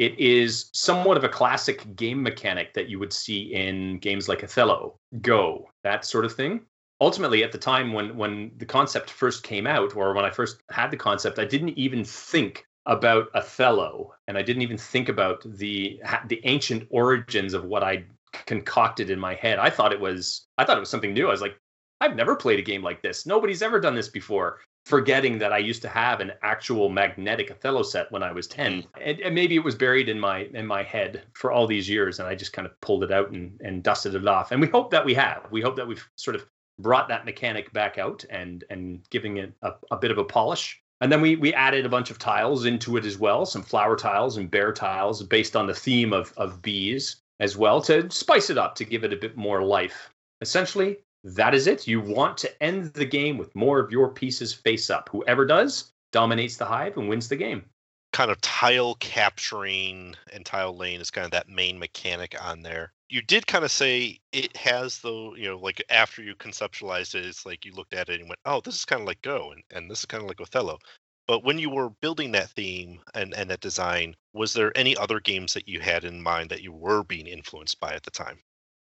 it 0.00 0.18
is 0.18 0.70
somewhat 0.72 1.18
of 1.18 1.24
a 1.24 1.28
classic 1.28 1.94
game 1.94 2.22
mechanic 2.22 2.72
that 2.72 2.88
you 2.88 2.98
would 2.98 3.12
see 3.12 3.52
in 3.52 3.98
games 3.98 4.30
like 4.30 4.42
othello 4.42 4.98
go 5.20 5.68
that 5.84 6.06
sort 6.06 6.24
of 6.24 6.34
thing. 6.34 6.62
Ultimately 7.02 7.44
at 7.44 7.52
the 7.52 7.58
time 7.58 7.92
when 7.92 8.16
when 8.16 8.50
the 8.56 8.64
concept 8.64 9.10
first 9.10 9.42
came 9.42 9.66
out 9.66 9.94
or 9.94 10.14
when 10.14 10.24
i 10.24 10.30
first 10.30 10.62
had 10.70 10.90
the 10.90 10.96
concept 10.96 11.38
i 11.38 11.44
didn't 11.44 11.78
even 11.78 12.02
think 12.04 12.64
about 12.86 13.28
othello 13.34 14.14
and 14.26 14.38
i 14.38 14.42
didn't 14.42 14.62
even 14.62 14.78
think 14.78 15.10
about 15.10 15.42
the 15.44 16.00
the 16.28 16.40
ancient 16.44 16.86
origins 16.90 17.52
of 17.52 17.64
what 17.64 17.82
i 17.82 18.02
concocted 18.46 19.10
in 19.10 19.18
my 19.18 19.34
head. 19.34 19.58
I 19.58 19.68
thought 19.68 19.92
it 19.92 20.00
was 20.00 20.46
i 20.56 20.64
thought 20.64 20.78
it 20.78 20.80
was 20.86 20.90
something 20.90 21.12
new. 21.12 21.28
I 21.28 21.32
was 21.32 21.42
like 21.42 21.58
i've 22.00 22.16
never 22.16 22.36
played 22.36 22.58
a 22.58 22.70
game 22.70 22.82
like 22.82 23.02
this. 23.02 23.26
Nobody's 23.26 23.60
ever 23.60 23.78
done 23.80 23.94
this 23.94 24.08
before 24.08 24.60
forgetting 24.90 25.38
that 25.38 25.52
i 25.52 25.58
used 25.58 25.80
to 25.80 25.88
have 25.88 26.20
an 26.20 26.32
actual 26.42 26.90
magnetic 26.90 27.50
othello 27.50 27.82
set 27.82 28.10
when 28.12 28.22
i 28.22 28.30
was 28.30 28.46
10 28.46 28.82
hmm. 28.82 28.88
and, 29.00 29.20
and 29.20 29.34
maybe 29.34 29.54
it 29.54 29.64
was 29.64 29.74
buried 29.74 30.08
in 30.08 30.20
my 30.20 30.48
in 30.52 30.66
my 30.66 30.82
head 30.82 31.22
for 31.32 31.50
all 31.50 31.66
these 31.66 31.88
years 31.88 32.18
and 32.18 32.28
i 32.28 32.34
just 32.34 32.52
kind 32.52 32.66
of 32.66 32.78
pulled 32.80 33.02
it 33.02 33.12
out 33.12 33.30
and, 33.30 33.58
and 33.64 33.82
dusted 33.82 34.14
it 34.14 34.28
off 34.28 34.52
and 34.52 34.60
we 34.60 34.66
hope 34.66 34.90
that 34.90 35.04
we 35.04 35.14
have 35.14 35.46
we 35.50 35.62
hope 35.62 35.76
that 35.76 35.86
we've 35.86 36.06
sort 36.16 36.36
of 36.36 36.44
brought 36.80 37.08
that 37.08 37.24
mechanic 37.24 37.72
back 37.72 37.98
out 37.98 38.24
and 38.30 38.64
and 38.70 39.08
giving 39.10 39.36
it 39.36 39.52
a, 39.62 39.72
a 39.90 39.96
bit 39.96 40.10
of 40.10 40.18
a 40.18 40.24
polish. 40.24 40.80
And 41.00 41.10
then 41.10 41.20
we 41.20 41.36
we 41.36 41.54
added 41.54 41.86
a 41.86 41.90
bunch 41.90 42.10
of 42.10 42.18
tiles 42.18 42.64
into 42.66 42.96
it 42.96 43.04
as 43.04 43.18
well, 43.18 43.46
some 43.46 43.62
flower 43.62 43.96
tiles 43.96 44.36
and 44.36 44.50
bear 44.50 44.72
tiles 44.72 45.22
based 45.22 45.56
on 45.56 45.66
the 45.66 45.74
theme 45.74 46.12
of 46.12 46.32
of 46.36 46.60
bees 46.62 47.16
as 47.38 47.56
well 47.56 47.80
to 47.82 48.10
spice 48.10 48.50
it 48.50 48.58
up 48.58 48.74
to 48.74 48.84
give 48.84 49.04
it 49.04 49.12
a 49.12 49.16
bit 49.16 49.36
more 49.36 49.62
life. 49.62 50.10
Essentially, 50.42 50.98
that 51.24 51.54
is 51.54 51.66
it. 51.66 51.86
You 51.86 52.00
want 52.00 52.38
to 52.38 52.62
end 52.62 52.92
the 52.94 53.04
game 53.04 53.38
with 53.38 53.54
more 53.54 53.78
of 53.78 53.90
your 53.90 54.08
pieces 54.08 54.52
face 54.52 54.90
up. 54.90 55.08
Whoever 55.10 55.44
does 55.46 55.92
dominates 56.12 56.56
the 56.56 56.64
hive 56.64 56.96
and 56.96 57.08
wins 57.08 57.28
the 57.28 57.36
game. 57.36 57.64
Kind 58.12 58.30
of 58.30 58.40
tile 58.40 58.96
capturing 58.96 60.16
and 60.32 60.44
tile 60.44 60.76
lane 60.76 61.00
is 61.00 61.10
kind 61.10 61.24
of 61.24 61.30
that 61.30 61.48
main 61.48 61.78
mechanic 61.78 62.34
on 62.42 62.62
there 62.62 62.92
you 63.10 63.20
did 63.20 63.46
kind 63.46 63.64
of 63.64 63.70
say 63.70 64.18
it 64.32 64.56
has 64.56 65.00
though 65.00 65.34
you 65.34 65.48
know 65.48 65.58
like 65.58 65.82
after 65.90 66.22
you 66.22 66.34
conceptualized 66.36 67.14
it 67.14 67.26
it's 67.26 67.44
like 67.44 67.64
you 67.64 67.72
looked 67.72 67.92
at 67.92 68.08
it 68.08 68.20
and 68.20 68.28
went 68.28 68.38
oh 68.46 68.60
this 68.64 68.76
is 68.76 68.84
kind 68.84 69.02
of 69.02 69.06
like 69.06 69.20
go 69.22 69.52
and, 69.52 69.62
and 69.72 69.90
this 69.90 69.98
is 69.98 70.06
kind 70.06 70.22
of 70.22 70.28
like 70.28 70.40
othello 70.40 70.78
but 71.26 71.44
when 71.44 71.58
you 71.58 71.70
were 71.70 71.90
building 72.00 72.32
that 72.32 72.50
theme 72.50 73.00
and, 73.14 73.34
and 73.34 73.50
that 73.50 73.60
design 73.60 74.14
was 74.32 74.52
there 74.52 74.76
any 74.76 74.96
other 74.96 75.20
games 75.20 75.52
that 75.52 75.68
you 75.68 75.80
had 75.80 76.04
in 76.04 76.22
mind 76.22 76.48
that 76.48 76.62
you 76.62 76.72
were 76.72 77.02
being 77.02 77.26
influenced 77.26 77.78
by 77.80 77.92
at 77.92 78.04
the 78.04 78.10
time 78.10 78.38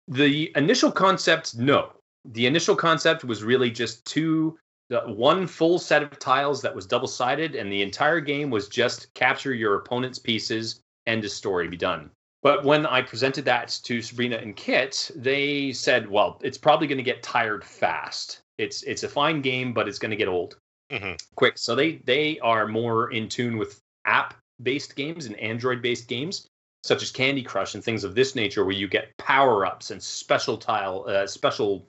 the 0.08 0.52
initial 0.56 0.90
concept 0.90 1.56
no 1.56 1.92
the 2.32 2.46
initial 2.46 2.76
concept 2.76 3.24
was 3.24 3.42
really 3.42 3.70
just 3.70 4.04
two 4.04 4.58
one 5.06 5.46
full 5.48 5.78
set 5.80 6.02
of 6.02 6.16
tiles 6.18 6.62
that 6.62 6.74
was 6.74 6.86
double 6.86 7.08
sided 7.08 7.56
and 7.56 7.72
the 7.72 7.82
entire 7.82 8.20
game 8.20 8.50
was 8.50 8.68
just 8.68 9.12
capture 9.14 9.52
your 9.52 9.74
opponent's 9.74 10.18
pieces 10.18 10.80
end 11.06 11.24
of 11.24 11.30
story 11.30 11.66
be 11.66 11.76
done 11.76 12.08
but 12.46 12.64
when 12.64 12.86
I 12.86 13.02
presented 13.02 13.44
that 13.46 13.80
to 13.82 14.00
Sabrina 14.00 14.36
and 14.36 14.54
Kit, 14.54 15.10
they 15.16 15.72
said, 15.72 16.08
"Well, 16.08 16.38
it's 16.44 16.56
probably 16.56 16.86
going 16.86 16.98
to 16.98 17.02
get 17.02 17.20
tired 17.20 17.64
fast. 17.64 18.40
It's 18.56 18.84
it's 18.84 19.02
a 19.02 19.08
fine 19.08 19.40
game, 19.40 19.72
but 19.72 19.88
it's 19.88 19.98
going 19.98 20.12
to 20.12 20.16
get 20.16 20.28
old 20.28 20.56
mm-hmm. 20.88 21.14
quick." 21.34 21.58
So 21.58 21.74
they 21.74 21.96
they 22.04 22.38
are 22.38 22.68
more 22.68 23.10
in 23.10 23.28
tune 23.28 23.56
with 23.56 23.80
app 24.04 24.34
based 24.62 24.94
games 24.94 25.26
and 25.26 25.34
Android 25.40 25.82
based 25.82 26.06
games, 26.06 26.46
such 26.84 27.02
as 27.02 27.10
Candy 27.10 27.42
Crush 27.42 27.74
and 27.74 27.82
things 27.82 28.04
of 28.04 28.14
this 28.14 28.36
nature, 28.36 28.64
where 28.64 28.76
you 28.76 28.86
get 28.86 29.16
power 29.16 29.66
ups 29.66 29.90
and 29.90 30.00
special 30.00 30.56
tile 30.56 31.04
uh, 31.08 31.26
special 31.26 31.88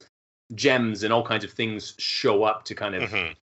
gems 0.56 1.04
and 1.04 1.12
all 1.14 1.24
kinds 1.24 1.44
of 1.44 1.52
things 1.52 1.94
show 1.98 2.44
up 2.44 2.64
to 2.66 2.76
kind 2.76 2.96
of 2.96 3.10
Mhm. 3.10 3.36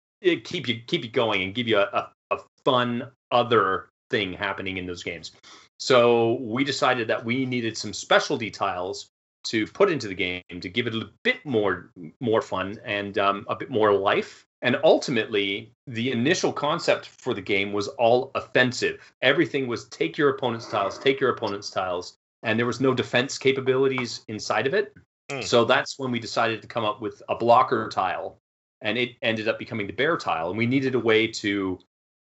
keep 0.44 0.68
you 0.68 0.80
keep 0.86 1.04
you 1.04 1.10
going 1.10 1.42
and 1.42 1.54
give 1.54 1.66
you 1.66 1.78
a, 1.78 1.82
a, 1.82 2.12
a 2.36 2.38
fun 2.64 3.10
other 3.30 3.88
thing 4.10 4.32
happening 4.32 4.76
in 4.76 4.86
those 4.86 5.02
games. 5.02 5.32
So 5.78 6.34
we 6.34 6.62
decided 6.64 7.08
that 7.08 7.24
we 7.24 7.44
needed 7.44 7.76
some 7.76 7.92
specialty 7.92 8.50
tiles 8.50 9.08
to 9.44 9.66
put 9.66 9.90
into 9.90 10.06
the 10.06 10.14
game 10.14 10.42
to 10.60 10.68
give 10.68 10.86
it 10.86 10.94
a 10.94 11.10
bit 11.24 11.44
more 11.44 11.90
more 12.20 12.40
fun 12.40 12.78
and 12.84 13.18
um, 13.18 13.44
a 13.48 13.56
bit 13.56 13.70
more 13.70 13.92
life. 13.92 14.44
And 14.64 14.78
ultimately, 14.84 15.72
the 15.88 16.12
initial 16.12 16.52
concept 16.52 17.06
for 17.06 17.34
the 17.34 17.40
game 17.40 17.72
was 17.72 17.88
all 17.88 18.30
offensive. 18.36 19.00
Everything 19.20 19.66
was 19.66 19.86
take 19.88 20.16
your 20.16 20.30
opponent's 20.30 20.70
tiles, 20.70 21.00
take 21.00 21.18
your 21.18 21.30
opponent's 21.30 21.68
tiles, 21.68 22.14
and 22.44 22.56
there 22.56 22.66
was 22.66 22.80
no 22.80 22.94
defense 22.94 23.38
capabilities 23.38 24.24
inside 24.28 24.68
of 24.68 24.74
it. 24.74 24.94
Hmm. 25.32 25.42
So 25.42 25.64
that's 25.64 25.98
when 25.98 26.10
we 26.10 26.18
decided 26.18 26.62
to 26.62 26.68
come 26.68 26.84
up 26.84 27.00
with 27.00 27.22
a 27.28 27.34
blocker 27.34 27.88
tile 27.88 28.38
and 28.80 28.98
it 28.98 29.16
ended 29.22 29.48
up 29.48 29.58
becoming 29.58 29.86
the 29.86 29.92
bear 29.92 30.16
tile 30.16 30.48
and 30.48 30.58
we 30.58 30.66
needed 30.66 30.94
a 30.94 30.98
way 30.98 31.26
to 31.28 31.78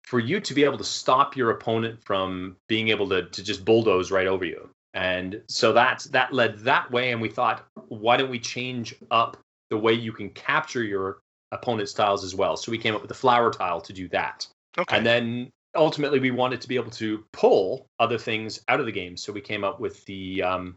for 0.04 0.20
you 0.20 0.38
to 0.38 0.54
be 0.54 0.64
able 0.64 0.78
to 0.78 0.84
stop 0.84 1.36
your 1.36 1.50
opponent 1.50 1.98
from 2.04 2.56
being 2.68 2.88
able 2.88 3.08
to, 3.08 3.28
to 3.30 3.42
just 3.42 3.64
bulldoze 3.64 4.10
right 4.10 4.26
over 4.26 4.44
you 4.44 4.68
and 4.94 5.42
so 5.48 5.72
that 5.72 6.06
that 6.10 6.32
led 6.32 6.58
that 6.60 6.90
way 6.90 7.12
and 7.12 7.20
we 7.20 7.28
thought 7.28 7.66
why 7.88 8.16
don't 8.16 8.30
we 8.30 8.38
change 8.38 8.94
up 9.10 9.36
the 9.70 9.76
way 9.76 9.92
you 9.92 10.12
can 10.12 10.30
capture 10.30 10.82
your 10.82 11.18
opponent's 11.52 11.92
tiles 11.92 12.24
as 12.24 12.34
well 12.34 12.56
so 12.56 12.70
we 12.70 12.78
came 12.78 12.94
up 12.94 13.00
with 13.00 13.08
the 13.08 13.14
flower 13.14 13.50
tile 13.50 13.80
to 13.80 13.92
do 13.92 14.08
that 14.08 14.46
Okay. 14.76 14.96
and 14.96 15.06
then 15.06 15.50
ultimately 15.76 16.18
we 16.18 16.30
wanted 16.30 16.60
to 16.60 16.68
be 16.68 16.76
able 16.76 16.90
to 16.90 17.24
pull 17.32 17.86
other 17.98 18.18
things 18.18 18.60
out 18.68 18.80
of 18.80 18.86
the 18.86 18.92
game 18.92 19.16
so 19.16 19.32
we 19.32 19.40
came 19.40 19.64
up 19.64 19.80
with 19.80 20.04
the 20.04 20.42
um, 20.42 20.76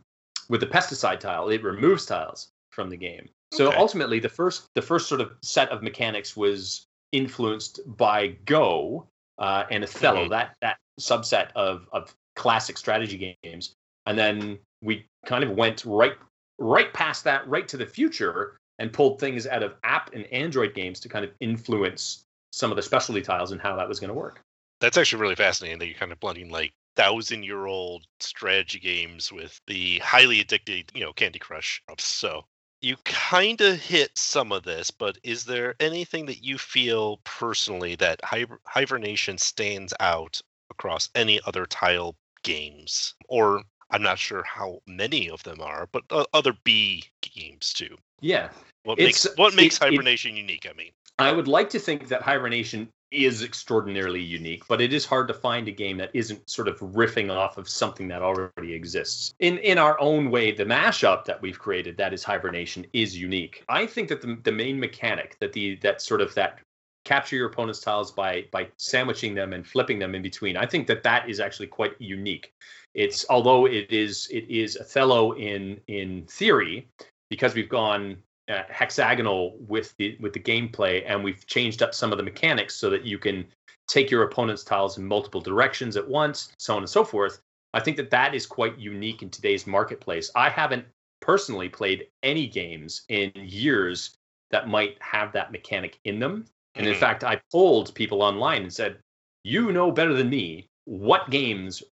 with 0.50 0.62
the 0.62 0.68
pesticide 0.68 1.20
tile 1.20 1.50
it 1.50 1.64
removes 1.64 2.06
tiles 2.06 2.50
from 2.72 2.90
the 2.90 2.98
game 2.98 3.28
so 3.54 3.68
Okay. 3.70 3.78
ultimately 3.78 4.20
the 4.20 4.30
first 4.30 4.66
the 4.76 4.82
first 4.82 5.08
sort 5.08 5.22
of 5.22 5.32
set 5.42 5.70
of 5.70 5.82
mechanics 5.84 6.36
was 6.36 6.86
influenced 7.12 7.80
by 7.98 8.28
go 8.46 9.08
uh, 9.40 9.64
and 9.72 9.84
othello 9.84 10.26
Mhm. 10.26 10.30
that 10.30 10.56
that 10.62 10.78
subset 11.00 11.52
of 11.56 11.88
of 11.92 12.14
classic 12.36 12.78
strategy 12.78 13.36
games 13.44 13.74
and 14.06 14.18
then 14.18 14.60
we 14.82 15.06
kind 15.26 15.44
of 15.44 15.52
went 15.52 15.84
right 15.86 16.16
right 16.60 16.94
past 16.94 17.24
that 17.24 17.48
right 17.48 17.68
to 17.68 17.78
the 17.78 17.86
future 17.86 18.58
and 18.80 18.94
pulled 18.94 19.20
things 19.20 19.48
out 19.48 19.64
of 19.64 19.74
app 19.84 20.14
and 20.14 20.26
android 20.34 20.74
games 20.74 21.00
to 21.00 21.10
kind 21.10 21.24
of 21.26 21.32
influence 21.40 22.24
some 22.52 22.72
of 22.72 22.76
the 22.76 22.82
specialty 22.82 23.22
tiles 23.22 23.52
and 23.52 23.62
how 23.62 23.76
that 23.76 23.88
was 23.88 24.00
going 24.00 24.10
to 24.10 24.14
work 24.14 24.42
That's 24.80 24.98
actually 24.98 25.22
really 25.22 25.36
fascinating 25.36 25.80
that 25.80 25.88
you're 25.88 25.98
kind 25.98 26.12
of 26.12 26.20
blending 26.20 26.50
like 26.50 26.72
thousand 26.98 27.44
year 27.44 27.66
old 27.68 28.06
strategy 28.20 28.80
games 28.80 29.32
with 29.32 29.62
the 29.68 30.00
highly 30.00 30.42
addicted, 30.42 30.92
you 30.94 31.02
know, 31.02 31.14
Candy 31.14 31.40
Crush. 31.40 31.82
So 32.00 32.44
you 32.82 32.98
kind 33.06 33.62
of 33.62 33.80
hit 33.80 34.12
some 34.18 34.52
of 34.52 34.64
this, 34.64 34.92
but 34.92 35.18
is 35.24 35.46
there 35.46 35.76
anything 35.80 36.26
that 36.26 36.44
you 36.44 36.58
feel 36.58 37.18
personally 37.24 37.96
that 37.96 38.20
Hiber- 38.24 38.60
Hibernation 38.66 39.38
stands 39.38 39.94
out 40.00 40.42
across 40.70 41.10
any 41.16 41.40
other 41.46 41.66
tile 41.66 42.16
games? 42.44 43.16
Or 43.30 43.64
I'm 43.92 44.02
not 44.04 44.20
sure 44.20 44.44
how 44.44 44.80
many 44.86 45.30
of 45.30 45.42
them 45.44 45.62
are, 45.62 45.88
but 45.92 46.04
uh, 46.10 46.26
other 46.34 46.54
bee 46.66 47.04
games 47.22 47.74
too. 47.74 47.96
yeah 48.22 48.50
What 48.84 49.00
It's- 49.00 49.26
makes 49.26 49.38
what 49.38 49.54
makes 49.56 49.76
it- 49.78 49.84
it- 49.84 49.92
hibernation 49.92 50.36
unique? 50.36 50.68
I 50.70 50.74
mean, 50.74 50.92
I 51.20 51.32
would 51.32 51.48
like 51.48 51.70
to 51.72 51.80
think 51.80 52.10
that 52.10 52.22
Hibernation 52.22 52.90
is 53.12 53.42
extraordinarily 53.42 54.22
unique, 54.22 54.68
but 54.68 54.82
it 54.82 54.94
is 54.94 55.06
hard 55.06 55.28
to 55.28 55.34
find 55.34 55.68
a 55.68 55.72
game 55.72 55.98
that 55.98 56.12
isn't 56.14 56.50
sort 56.50 56.68
of 56.68 56.80
riffing 56.80 57.32
off 57.32 57.58
of 57.58 57.70
something 57.70 58.08
that 58.10 58.22
already 58.22 58.74
exists. 58.74 59.34
In 59.40 59.58
in 59.60 59.78
our 59.78 60.00
own 60.00 60.30
way, 60.30 60.52
the 60.52 60.66
mashup 60.66 61.26
that 61.26 61.42
we've 61.42 61.60
created, 61.60 61.98
that 61.98 62.14
is 62.14 62.24
Hibernation, 62.24 62.86
is 62.94 63.18
unique. 63.18 63.64
I 63.70 63.86
think 63.86 64.10
that 64.10 64.22
the, 64.22 64.38
the 64.44 64.52
main 64.52 64.80
mechanic, 64.80 65.38
that 65.40 65.54
the 65.54 65.76
that 65.78 66.02
sort 66.02 66.22
of 66.22 66.34
that 66.36 66.60
capture 67.06 67.38
your 67.38 67.48
opponent's 67.48 67.80
tiles 67.80 68.12
by 68.12 68.46
by 68.52 68.68
sandwiching 68.78 69.34
them 69.34 69.54
and 69.54 69.66
flipping 69.66 70.00
them 70.00 70.14
in 70.14 70.22
between, 70.22 70.58
I 70.58 70.66
think 70.66 70.88
that 70.88 71.04
that 71.04 71.30
is 71.30 71.40
actually 71.40 71.68
quite 71.68 71.94
unique. 72.00 72.54
It's 72.94 73.26
although 73.30 73.66
it 73.66 73.92
is 73.92 74.28
it 74.32 74.50
is 74.50 74.76
Othello 74.76 75.34
in 75.34 75.80
in 75.88 76.26
theory, 76.26 76.90
because 77.30 77.56
we've 77.56 77.70
gone 77.70 78.18
uh, 78.50 78.64
hexagonal 78.70 79.58
with 79.68 79.94
the 79.98 80.18
with 80.20 80.34
the 80.34 80.40
gameplay 80.40 81.04
and 81.06 81.24
we've 81.24 81.46
changed 81.48 81.82
up 81.84 81.94
some 81.94 82.12
of 82.12 82.18
the 82.18 82.24
mechanics 82.24 82.76
so 82.76 82.90
that 82.90 83.04
you 83.04 83.18
can 83.18 83.46
take 83.88 84.10
your 84.10 84.24
opponent's 84.24 84.64
tiles 84.64 84.98
in 84.98 85.06
multiple 85.06 85.42
directions 85.42 85.98
at 85.98 86.08
once 86.08 86.52
so 86.58 86.74
on 86.76 86.82
and 86.84 86.90
so 86.90 87.04
forth. 87.04 87.42
I 87.74 87.80
think 87.80 87.98
that 87.98 88.10
that 88.12 88.34
is 88.34 88.46
quite 88.46 88.78
unique 88.80 89.22
in 89.22 89.30
today's 89.30 89.68
marketplace. 89.68 90.32
I 90.36 90.50
haven't 90.50 90.86
personally 91.20 91.70
played 91.70 92.08
any 92.24 92.48
games 92.48 93.04
in 93.10 93.32
years 93.36 94.16
that 94.52 94.68
might 94.70 94.98
have 95.02 95.34
that 95.34 95.52
mechanic 95.52 96.00
in 96.06 96.20
them. 96.20 96.46
And 96.76 96.88
in 96.88 96.94
Mhm. 96.94 97.00
fact 97.00 97.24
i 97.24 97.42
polled 97.52 97.94
people 97.96 98.22
online 98.22 98.64
and 98.64 98.74
said 98.74 99.00
you 99.44 99.72
know 99.72 99.92
better 99.92 100.14
than 100.14 100.30
me 100.30 100.68
what 100.86 101.30
games 101.30 101.84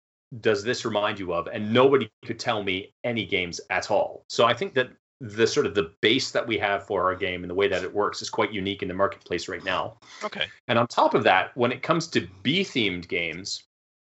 does 0.42 0.64
this 0.64 0.86
remind 0.86 1.20
you 1.20 1.34
of? 1.34 1.48
And 1.48 1.72
nobody 1.74 2.10
could 2.26 2.40
tell 2.40 2.64
me 2.64 2.94
any 3.04 3.26
games 3.26 3.60
at 3.70 3.92
all. 3.92 4.24
So 4.30 4.46
i 4.46 4.54
think 4.54 4.74
that 4.76 4.90
the 5.22 5.48
sort 5.48 5.66
of 5.66 5.76
the 5.76 5.92
base 6.02 6.32
that 6.32 6.46
we 6.46 6.58
have 6.58 6.86
for 6.86 7.04
our 7.04 7.16
game 7.16 7.44
and 7.44 7.50
the 7.50 7.56
way 7.56 7.68
that 7.68 7.84
it 7.84 7.94
works 7.94 8.22
is 8.22 8.30
quite 8.30 8.52
unique 8.52 8.82
in 8.82 8.88
the 8.88 8.94
marketplace 8.94 9.48
right 9.48 9.64
now. 9.64 9.98
okay. 10.24 10.46
And 10.68 10.78
on 10.78 10.88
top 10.88 11.14
of 11.14 11.24
that, 11.24 11.56
when 11.56 11.72
it 11.72 11.82
comes 11.82 12.08
to 12.08 12.28
bee 12.44 12.64
themed 12.64 13.08
games, 13.08 13.64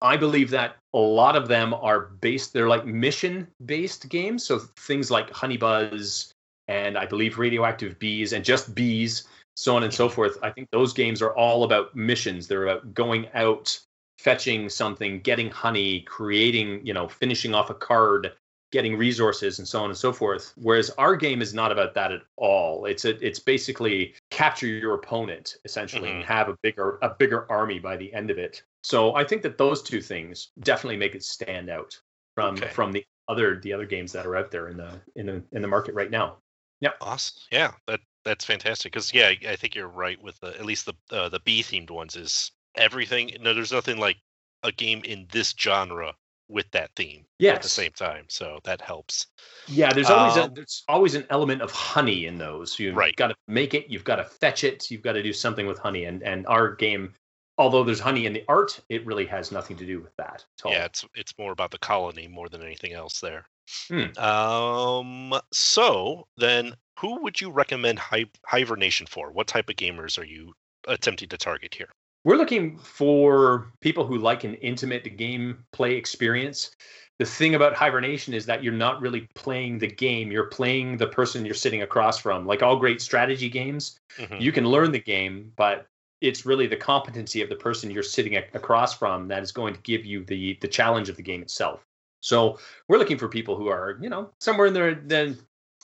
I 0.02 0.18
believe 0.18 0.50
that 0.52 0.78
a 0.94 1.00
lot 1.00 1.36
of 1.36 1.48
them 1.48 1.74
are 1.74 2.00
based, 2.00 2.54
they're 2.54 2.68
like 2.68 2.86
mission 2.86 3.48
based 3.66 4.10
games. 4.10 4.46
So 4.46 4.60
things 4.60 5.12
like 5.12 5.30
Honey 5.32 5.58
Buzz 5.58 6.34
and 6.68 6.98
I 6.98 7.06
believe 7.06 7.38
Radioactive 7.38 8.00
Bees 8.00 8.34
and 8.34 8.44
Just 8.46 8.74
Bees, 8.74 9.28
so 9.56 9.76
on 9.76 9.84
and 9.84 9.94
so 9.94 10.08
mm-hmm. 10.08 10.16
forth. 10.16 10.38
I 10.42 10.50
think 10.52 10.70
those 10.72 10.94
games 10.94 11.22
are 11.22 11.36
all 11.36 11.64
about 11.64 11.96
missions. 11.96 12.48
They're 12.48 12.68
about 12.68 12.94
going 12.94 13.28
out, 13.34 13.78
fetching 14.18 14.70
something, 14.70 15.20
getting 15.22 15.50
honey, 15.50 16.02
creating, 16.02 16.86
you 16.86 16.94
know, 16.94 17.08
finishing 17.08 17.54
off 17.54 17.70
a 17.70 17.76
card, 17.76 18.34
getting 18.72 18.98
resources 18.98 19.60
and 19.60 19.68
so 19.68 19.80
on 19.84 19.90
and 19.90 19.98
so 19.98 20.14
forth. 20.14 20.54
Whereas 20.56 20.90
our 20.98 21.16
game 21.16 21.42
is 21.42 21.54
not 21.54 21.72
about 21.72 21.94
that 21.96 22.12
at 22.12 22.22
all. 22.38 22.86
It's 22.86 23.06
a, 23.06 23.18
it's 23.26 23.40
basically 23.40 24.14
capture 24.30 24.68
your 24.68 24.94
opponent 24.96 25.58
essentially 25.66 26.10
and 26.10 26.24
have 26.24 26.48
a 26.50 26.58
bigger 26.64 26.98
a 27.02 27.10
bigger 27.10 27.52
army 27.52 27.80
by 27.80 27.98
the 27.98 28.14
end 28.14 28.32
of 28.32 28.38
it. 28.38 28.64
So 28.84 29.14
I 29.16 29.24
think 29.24 29.42
that 29.44 29.58
those 29.58 29.82
two 29.84 30.02
things 30.02 30.52
definitely 30.62 30.98
make 30.98 31.16
it 31.16 31.24
stand 31.24 31.70
out 31.70 32.00
from 32.36 32.56
Okay. 32.56 32.70
from 32.70 32.92
the 32.92 33.04
other 33.28 33.60
the 33.60 33.74
other 33.74 33.86
games 33.86 34.12
that 34.14 34.26
are 34.26 34.36
out 34.36 34.52
there 34.52 34.70
in 34.70 34.78
the 34.78 35.00
in 35.16 35.26
the 35.26 35.44
in 35.52 35.62
the 35.62 35.68
market 35.68 35.94
right 35.94 36.10
now. 36.10 36.38
Yeah. 36.80 36.92
Awesome. 37.02 37.38
Yeah, 37.52 37.72
that 37.88 38.00
that's 38.24 38.46
fantastic. 38.46 38.92
Because 38.92 39.14
yeah, 39.14 39.28
I- 39.28 39.50
I 39.50 39.56
think 39.56 39.76
you're 39.76 39.88
right 39.88 40.22
with 40.22 40.40
the, 40.40 40.48
at 40.58 40.66
least 40.66 40.86
the 40.86 40.94
uh, 41.12 41.30
the 41.30 41.40
bee 41.42 41.62
themed 41.62 41.92
ones 41.92 42.16
is 42.16 42.52
everything. 42.76 43.36
No, 43.42 43.54
there's 43.54 43.72
nothing 43.72 43.98
like 44.00 44.18
a 44.64 44.72
game 44.72 45.02
in 45.04 45.28
this 45.32 45.54
genre 45.60 46.14
with 46.52 46.70
that 46.72 46.92
theme 46.96 47.26
Yes. 47.40 47.56
at 47.56 47.62
the 47.64 47.70
same 47.70 47.92
time. 47.94 48.26
So 48.30 48.60
that 48.66 48.82
helps. 48.82 49.28
Yeah, 49.68 49.92
there's 49.94 50.10
always 50.10 50.36
a, 50.38 50.44
Um, 50.44 50.54
there's 50.54 50.84
always 50.88 51.16
an 51.16 51.26
element 51.30 51.62
of 51.62 51.72
honey 51.72 52.26
in 52.26 52.38
those. 52.38 52.78
You've 52.78 52.96
Right. 52.96 53.16
got 53.16 53.28
to 53.30 53.36
make 53.48 53.74
it, 53.74 53.88
you've 53.90 54.04
got 54.04 54.18
to 54.18 54.26
fetch 54.26 54.64
it, 54.64 54.92
you've 54.92 55.02
got 55.02 55.14
to 55.14 55.24
do 55.24 55.34
something 55.34 55.66
with 55.66 55.80
honey. 55.80 56.06
And 56.06 56.22
and 56.24 56.46
our 56.48 56.76
game, 56.76 57.14
although 57.58 57.84
there's 57.84 58.00
honey 58.00 58.26
in 58.26 58.34
the 58.34 58.44
art, 58.48 58.80
it 58.90 59.06
really 59.06 59.26
has 59.28 59.52
nothing 59.52 59.78
to 59.78 59.86
do 59.86 60.00
with 60.02 60.16
that 60.18 60.46
at 60.60 60.66
all. 60.66 60.72
Yeah, 60.72 60.86
it's 60.86 61.06
it's 61.16 61.38
more 61.38 61.52
about 61.52 61.72
the 61.72 61.80
colony 61.80 62.28
more 62.28 62.50
than 62.50 62.62
anything 62.62 62.94
else 62.94 63.20
there. 63.20 63.48
Hmm. 63.88 64.18
Um. 64.20 65.40
So 65.54 66.28
then, 66.38 66.76
who 67.00 67.22
would 67.22 67.40
you 67.40 67.50
recommend 67.52 68.00
hi- 68.00 68.26
hibernation 68.46 69.08
for? 69.08 69.32
What 69.32 69.48
type 69.48 69.70
of 69.70 69.76
gamers 69.78 70.20
are 70.20 70.26
you 70.26 70.54
attempting 70.88 71.30
to 71.30 71.38
target 71.38 71.74
here? 71.74 71.90
We're 72.24 72.36
looking 72.38 72.78
for 72.78 73.72
people 73.80 74.06
who 74.06 74.18
like 74.18 74.44
an 74.44 74.56
intimate 74.56 75.18
gameplay 75.18 75.98
experience. 75.98 76.72
The 77.18 77.26
thing 77.26 77.56
about 77.56 77.74
hibernation 77.74 78.34
is 78.34 78.46
that 78.46 78.64
you're 78.64 78.74
not 78.74 79.02
really 79.02 79.28
playing 79.36 79.80
the 79.80 79.88
game, 79.88 80.32
you're 80.32 80.46
playing 80.48 80.98
the 80.98 81.08
person 81.08 81.46
you're 81.46 81.54
sitting 81.56 81.82
across 81.82 82.18
from. 82.18 82.46
Like 82.46 82.62
all 82.64 82.78
great 82.78 83.02
strategy 83.02 83.50
games, 83.50 84.00
Mhm. 84.18 84.42
you 84.42 84.52
can 84.52 84.66
learn 84.66 84.92
the 84.92 85.00
game, 85.00 85.52
but 85.56 85.88
it's 86.22 86.46
really 86.46 86.68
the 86.68 86.78
competency 86.78 87.42
of 87.42 87.50
the 87.50 87.56
person 87.56 87.90
you're 87.90 88.04
sitting 88.04 88.36
a- 88.36 88.46
across 88.54 88.98
from 88.98 89.28
that 89.30 89.42
is 89.42 89.52
going 89.52 89.74
to 89.74 89.82
give 89.82 90.06
you 90.06 90.24
the 90.24 90.58
the 90.62 90.68
challenge 90.68 91.10
of 91.10 91.16
the 91.16 91.24
game 91.24 91.42
itself. 91.42 91.84
So 92.22 92.60
we're 92.88 93.00
looking 93.00 93.18
for 93.18 93.28
people 93.28 93.56
who 93.56 93.68
are, 93.68 93.98
you 94.00 94.10
know, 94.10 94.32
somewhere 94.40 94.68
in 94.68 94.74
their 94.74 94.94
the 94.96 95.38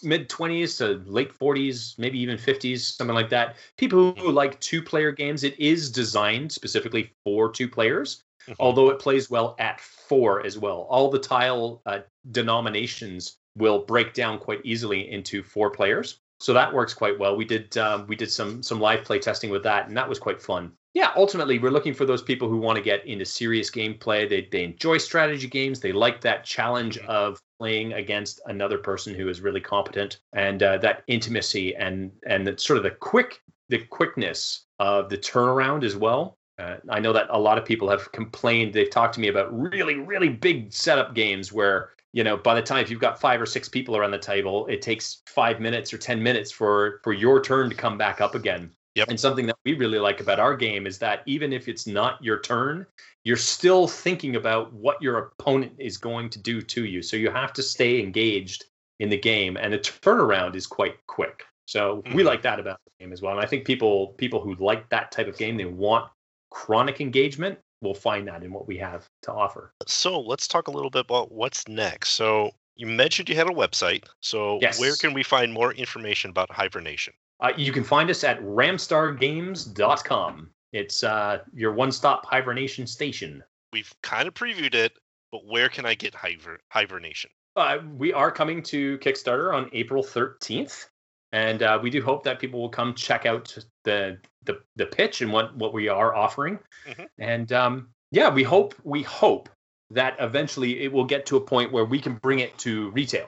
mid 0.03 0.29
20s 0.29 0.77
to 0.77 1.01
late 1.09 1.31
40s, 1.37 1.97
maybe 1.97 2.19
even 2.19 2.37
50s, 2.37 2.79
something 2.95 3.15
like 3.15 3.29
that. 3.29 3.55
People 3.77 4.13
who 4.13 4.31
like 4.31 4.59
two 4.59 4.81
player 4.81 5.11
games. 5.11 5.43
It 5.43 5.59
is 5.59 5.91
designed 5.91 6.51
specifically 6.51 7.11
for 7.23 7.49
two 7.51 7.67
players, 7.67 8.23
Mhm. 8.47 8.55
although 8.59 8.89
it 8.89 8.99
plays 8.99 9.29
well 9.29 9.55
at 9.59 9.79
four 9.81 10.45
as 10.45 10.57
well. 10.57 10.87
All 10.89 11.09
the 11.09 11.19
tile 11.19 11.81
uh, 11.85 11.99
denominations 12.31 13.37
will 13.57 13.79
break 13.79 14.13
down 14.13 14.37
quite 14.39 14.61
easily 14.63 15.09
into 15.11 15.43
four 15.43 15.69
players. 15.69 16.19
So 16.39 16.53
that 16.53 16.71
works 16.71 16.93
quite 16.93 17.17
well. 17.17 17.35
We 17.35 17.45
did 17.45 17.75
um, 17.77 18.05
we 18.07 18.15
did 18.15 18.31
some 18.31 18.61
some 18.61 18.79
live 18.79 19.03
play 19.03 19.17
testing 19.19 19.49
with 19.49 19.63
that, 19.63 19.87
and 19.87 19.97
that 19.97 20.07
was 20.07 20.19
quite 20.19 20.39
fun. 20.41 20.71
Yeah, 20.93 21.11
ultimately, 21.15 21.57
we're 21.59 21.71
looking 21.71 21.93
for 21.95 22.05
those 22.05 22.21
people 22.21 22.47
who 22.47 22.57
want 22.57 22.75
to 22.77 22.83
get 22.83 23.05
into 23.07 23.25
serious 23.25 23.71
gameplay. 23.71 24.29
They 24.29 24.47
they 24.51 24.63
enjoy 24.63 24.99
strategy 24.99 25.47
games. 25.47 25.79
They 25.79 25.91
like 25.91 26.21
that 26.21 26.43
challenge 26.43 26.99
Mhm. 26.99 27.05
of 27.07 27.41
playing 27.59 27.93
against 27.93 28.41
another 28.45 28.77
person 28.77 29.13
who 29.13 29.29
is 29.29 29.41
really 29.41 29.61
competent, 29.61 30.19
and 30.33 30.61
uh, 30.63 30.77
that 30.79 31.03
intimacy 31.07 31.75
and 31.75 32.11
and 32.27 32.59
sort 32.59 32.77
of 32.77 32.83
the 32.83 32.91
quick 32.91 33.41
the 33.69 33.79
quickness 33.79 34.65
of 34.79 35.09
the 35.09 35.17
turnaround 35.17 35.83
as 35.83 35.95
well. 35.95 36.37
Uh, 36.59 36.77
I 36.89 36.99
know 36.99 37.13
that 37.13 37.27
a 37.29 37.39
lot 37.39 37.57
of 37.57 37.65
people 37.65 37.89
have 37.89 38.11
complained. 38.11 38.73
They've 38.73 38.89
talked 38.89 39.13
to 39.15 39.19
me 39.19 39.27
about 39.27 39.55
really, 39.57 39.95
really 39.95 40.29
big 40.29 40.73
setup 40.73 41.13
games 41.13 41.53
where 41.53 41.91
you 42.13 42.23
know 42.23 42.37
by 42.37 42.55
the 42.55 42.61
time 42.61 42.81
if 42.81 42.89
you've 42.89 42.99
got 42.99 43.19
five 43.19 43.41
or 43.41 43.45
six 43.45 43.69
people 43.69 43.97
around 43.97 44.11
the 44.11 44.17
table, 44.17 44.65
it 44.67 44.81
takes 44.81 45.21
five 45.27 45.59
minutes 45.59 45.93
or 45.93 45.97
ten 45.97 46.21
minutes 46.21 46.51
for 46.51 46.99
for 47.03 47.13
your 47.13 47.41
turn 47.41 47.69
to 47.69 47.75
come 47.75 47.97
back 47.97 48.21
up 48.21 48.35
again. 48.35 48.71
Yep. 48.97 49.09
And 49.09 49.19
something 49.19 49.45
that 49.45 49.57
we 49.63 49.75
really 49.75 49.99
like 49.99 50.21
about 50.21 50.39
our 50.39 50.57
game 50.57 50.87
is 50.87 50.97
that 50.97 51.21
even 51.27 51.53
if 51.53 51.67
it's 51.67 51.85
not 51.85 52.23
your 52.23 52.39
turn, 52.39 52.83
you're 53.23 53.37
still 53.37 53.87
thinking 53.87 54.35
about 54.35 54.73
what 54.73 54.99
your 55.03 55.19
opponent 55.19 55.73
is 55.77 55.97
going 55.97 56.31
to 56.31 56.39
do 56.39 56.63
to 56.63 56.83
you. 56.83 57.03
So 57.03 57.15
you 57.15 57.29
have 57.29 57.53
to 57.53 57.61
stay 57.61 57.99
engaged 57.99 58.65
in 58.99 59.09
the 59.09 59.17
game, 59.17 59.55
and 59.55 59.71
the 59.71 59.77
turnaround 59.77 60.55
is 60.55 60.65
quite 60.65 60.95
quick. 61.05 61.43
So 61.67 62.01
we 62.11 62.23
Mhm. 62.23 62.25
like 62.25 62.41
that 62.41 62.59
about 62.59 62.79
the 62.85 62.91
game 63.03 63.13
as 63.13 63.21
well. 63.21 63.33
And 63.33 63.39
I 63.39 63.45
think 63.45 63.65
people 63.65 64.15
people 64.17 64.41
who 64.41 64.55
like 64.55 64.89
that 64.89 65.11
type 65.11 65.27
of 65.27 65.37
game, 65.37 65.57
they 65.57 65.65
want 65.65 66.09
chronic 66.49 66.99
engagement, 66.99 67.59
will 67.81 67.93
find 67.93 68.27
that 68.27 68.41
in 68.41 68.51
what 68.51 68.67
we 68.67 68.77
have 68.77 69.07
to 69.21 69.31
offer. 69.31 69.71
So 69.85 70.19
let's 70.19 70.47
talk 70.47 70.67
a 70.67 70.71
little 70.71 70.89
bit 70.89 71.01
about 71.01 71.31
what's 71.31 71.67
next. 71.67 72.13
So 72.13 72.55
you 72.75 72.87
mentioned 72.87 73.29
you 73.29 73.35
had 73.35 73.45
a 73.45 73.51
website. 73.51 74.05
So 74.21 74.57
Yes. 74.59 74.79
where 74.79 74.95
can 74.95 75.13
we 75.13 75.21
find 75.21 75.53
more 75.53 75.71
information 75.71 76.31
about 76.31 76.49
hibernation? 76.49 77.13
Uh, 77.39 77.51
you 77.55 77.71
can 77.71 77.83
find 77.83 78.09
us 78.09 78.23
at 78.23 78.41
ramstargames.com. 78.41 80.49
It's 80.73 81.03
uh, 81.03 81.39
your 81.53 81.71
one-stop 81.73 82.25
hibernation 82.25 82.87
station. 82.87 83.43
We've 83.71 83.93
kind 84.03 84.27
of 84.27 84.33
previewed 84.33 84.73
it, 84.75 84.93
but 85.31 85.45
where 85.45 85.69
can 85.69 85.85
I 85.85 85.93
get 85.93 86.13
hiver- 86.13 86.57
hibernation? 86.69 87.29
Uh, 87.55 87.77
we 87.95 88.11
are 88.13 88.31
coming 88.31 88.61
to 88.63 88.97
Kickstarter 88.99 89.53
on 89.53 89.69
April 89.73 90.03
13th, 90.03 90.87
and 91.31 91.63
uh, 91.63 91.79
we 91.81 91.89
do 91.89 92.01
hope 92.01 92.23
that 92.23 92.39
people 92.39 92.61
will 92.61 92.69
come 92.69 92.93
check 92.93 93.25
out 93.25 93.57
the 93.83 94.17
the, 94.43 94.59
the 94.77 94.85
pitch 94.85 95.21
and 95.21 95.33
what, 95.33 95.53
what 95.57 95.73
we 95.73 95.89
are 95.89 96.15
offering. 96.15 96.57
Mhm. 96.87 97.07
And 97.17 97.51
um, 97.51 97.89
yeah, 98.11 98.29
we 98.29 98.43
hope 98.43 98.75
we 98.83 99.03
hope 99.03 99.49
that 99.91 100.15
eventually 100.19 100.81
it 100.83 100.93
will 100.93 101.03
get 101.03 101.25
to 101.27 101.37
a 101.37 101.41
point 101.41 101.71
where 101.71 101.85
we 101.85 101.99
can 101.99 102.15
bring 102.15 102.39
it 102.39 102.57
to 102.59 102.89
retail. 102.91 103.27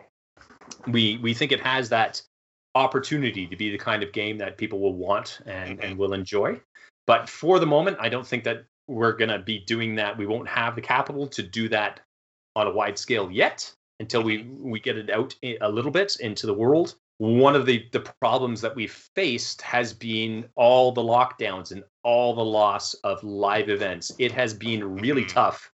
We 0.87 1.17
we 1.17 1.33
think 1.33 1.51
it 1.51 1.59
has 1.61 1.89
that 1.89 2.21
opportunity 2.79 3.45
to 3.45 3.55
be 3.55 3.69
the 3.69 3.77
kind 3.77 4.01
of 4.03 4.11
game 4.11 4.37
that 4.37 4.57
people 4.57 4.79
will 4.79 4.95
want 4.95 5.39
and, 5.45 5.83
and 5.83 5.97
will 5.97 6.13
enjoy. 6.13 6.59
But 7.05 7.27
for 7.27 7.59
the 7.59 7.65
moment, 7.65 7.97
I 7.99 8.09
don't 8.09 8.25
think 8.25 8.43
that 8.45 8.65
we're 8.87 9.13
going 9.13 9.29
to 9.29 9.39
be 9.39 9.59
doing 9.59 9.95
that. 9.95 10.17
We 10.17 10.25
won't 10.25 10.47
have 10.47 10.75
the 10.75 10.81
capital 10.81 11.27
to 11.27 11.43
do 11.43 11.69
that 11.69 11.99
on 12.55 12.67
a 12.67 12.71
wide 12.71 12.97
scale 12.97 13.29
yet 13.31 13.71
until 13.99 14.23
we 14.23 14.43
we 14.73 14.79
get 14.79 14.97
it 14.97 15.09
out 15.09 15.35
a 15.43 15.69
little 15.69 15.91
bit 15.91 16.15
into 16.19 16.47
the 16.47 16.53
world. 16.53 16.95
One 17.17 17.55
of 17.55 17.65
the 17.65 17.85
the 17.91 18.03
problems 18.21 18.61
that 18.61 18.75
we've 18.75 18.99
faced 19.15 19.61
has 19.61 19.93
been 19.93 20.45
all 20.55 20.91
the 20.91 21.01
lockdowns 21.01 21.71
and 21.71 21.83
all 22.03 22.33
the 22.33 22.45
loss 22.45 22.93
of 23.03 23.23
live 23.23 23.69
events. 23.69 24.11
It 24.17 24.31
has 24.31 24.53
been 24.53 24.95
really 25.01 25.25
Mhm. 25.25 25.33
tough 25.33 25.71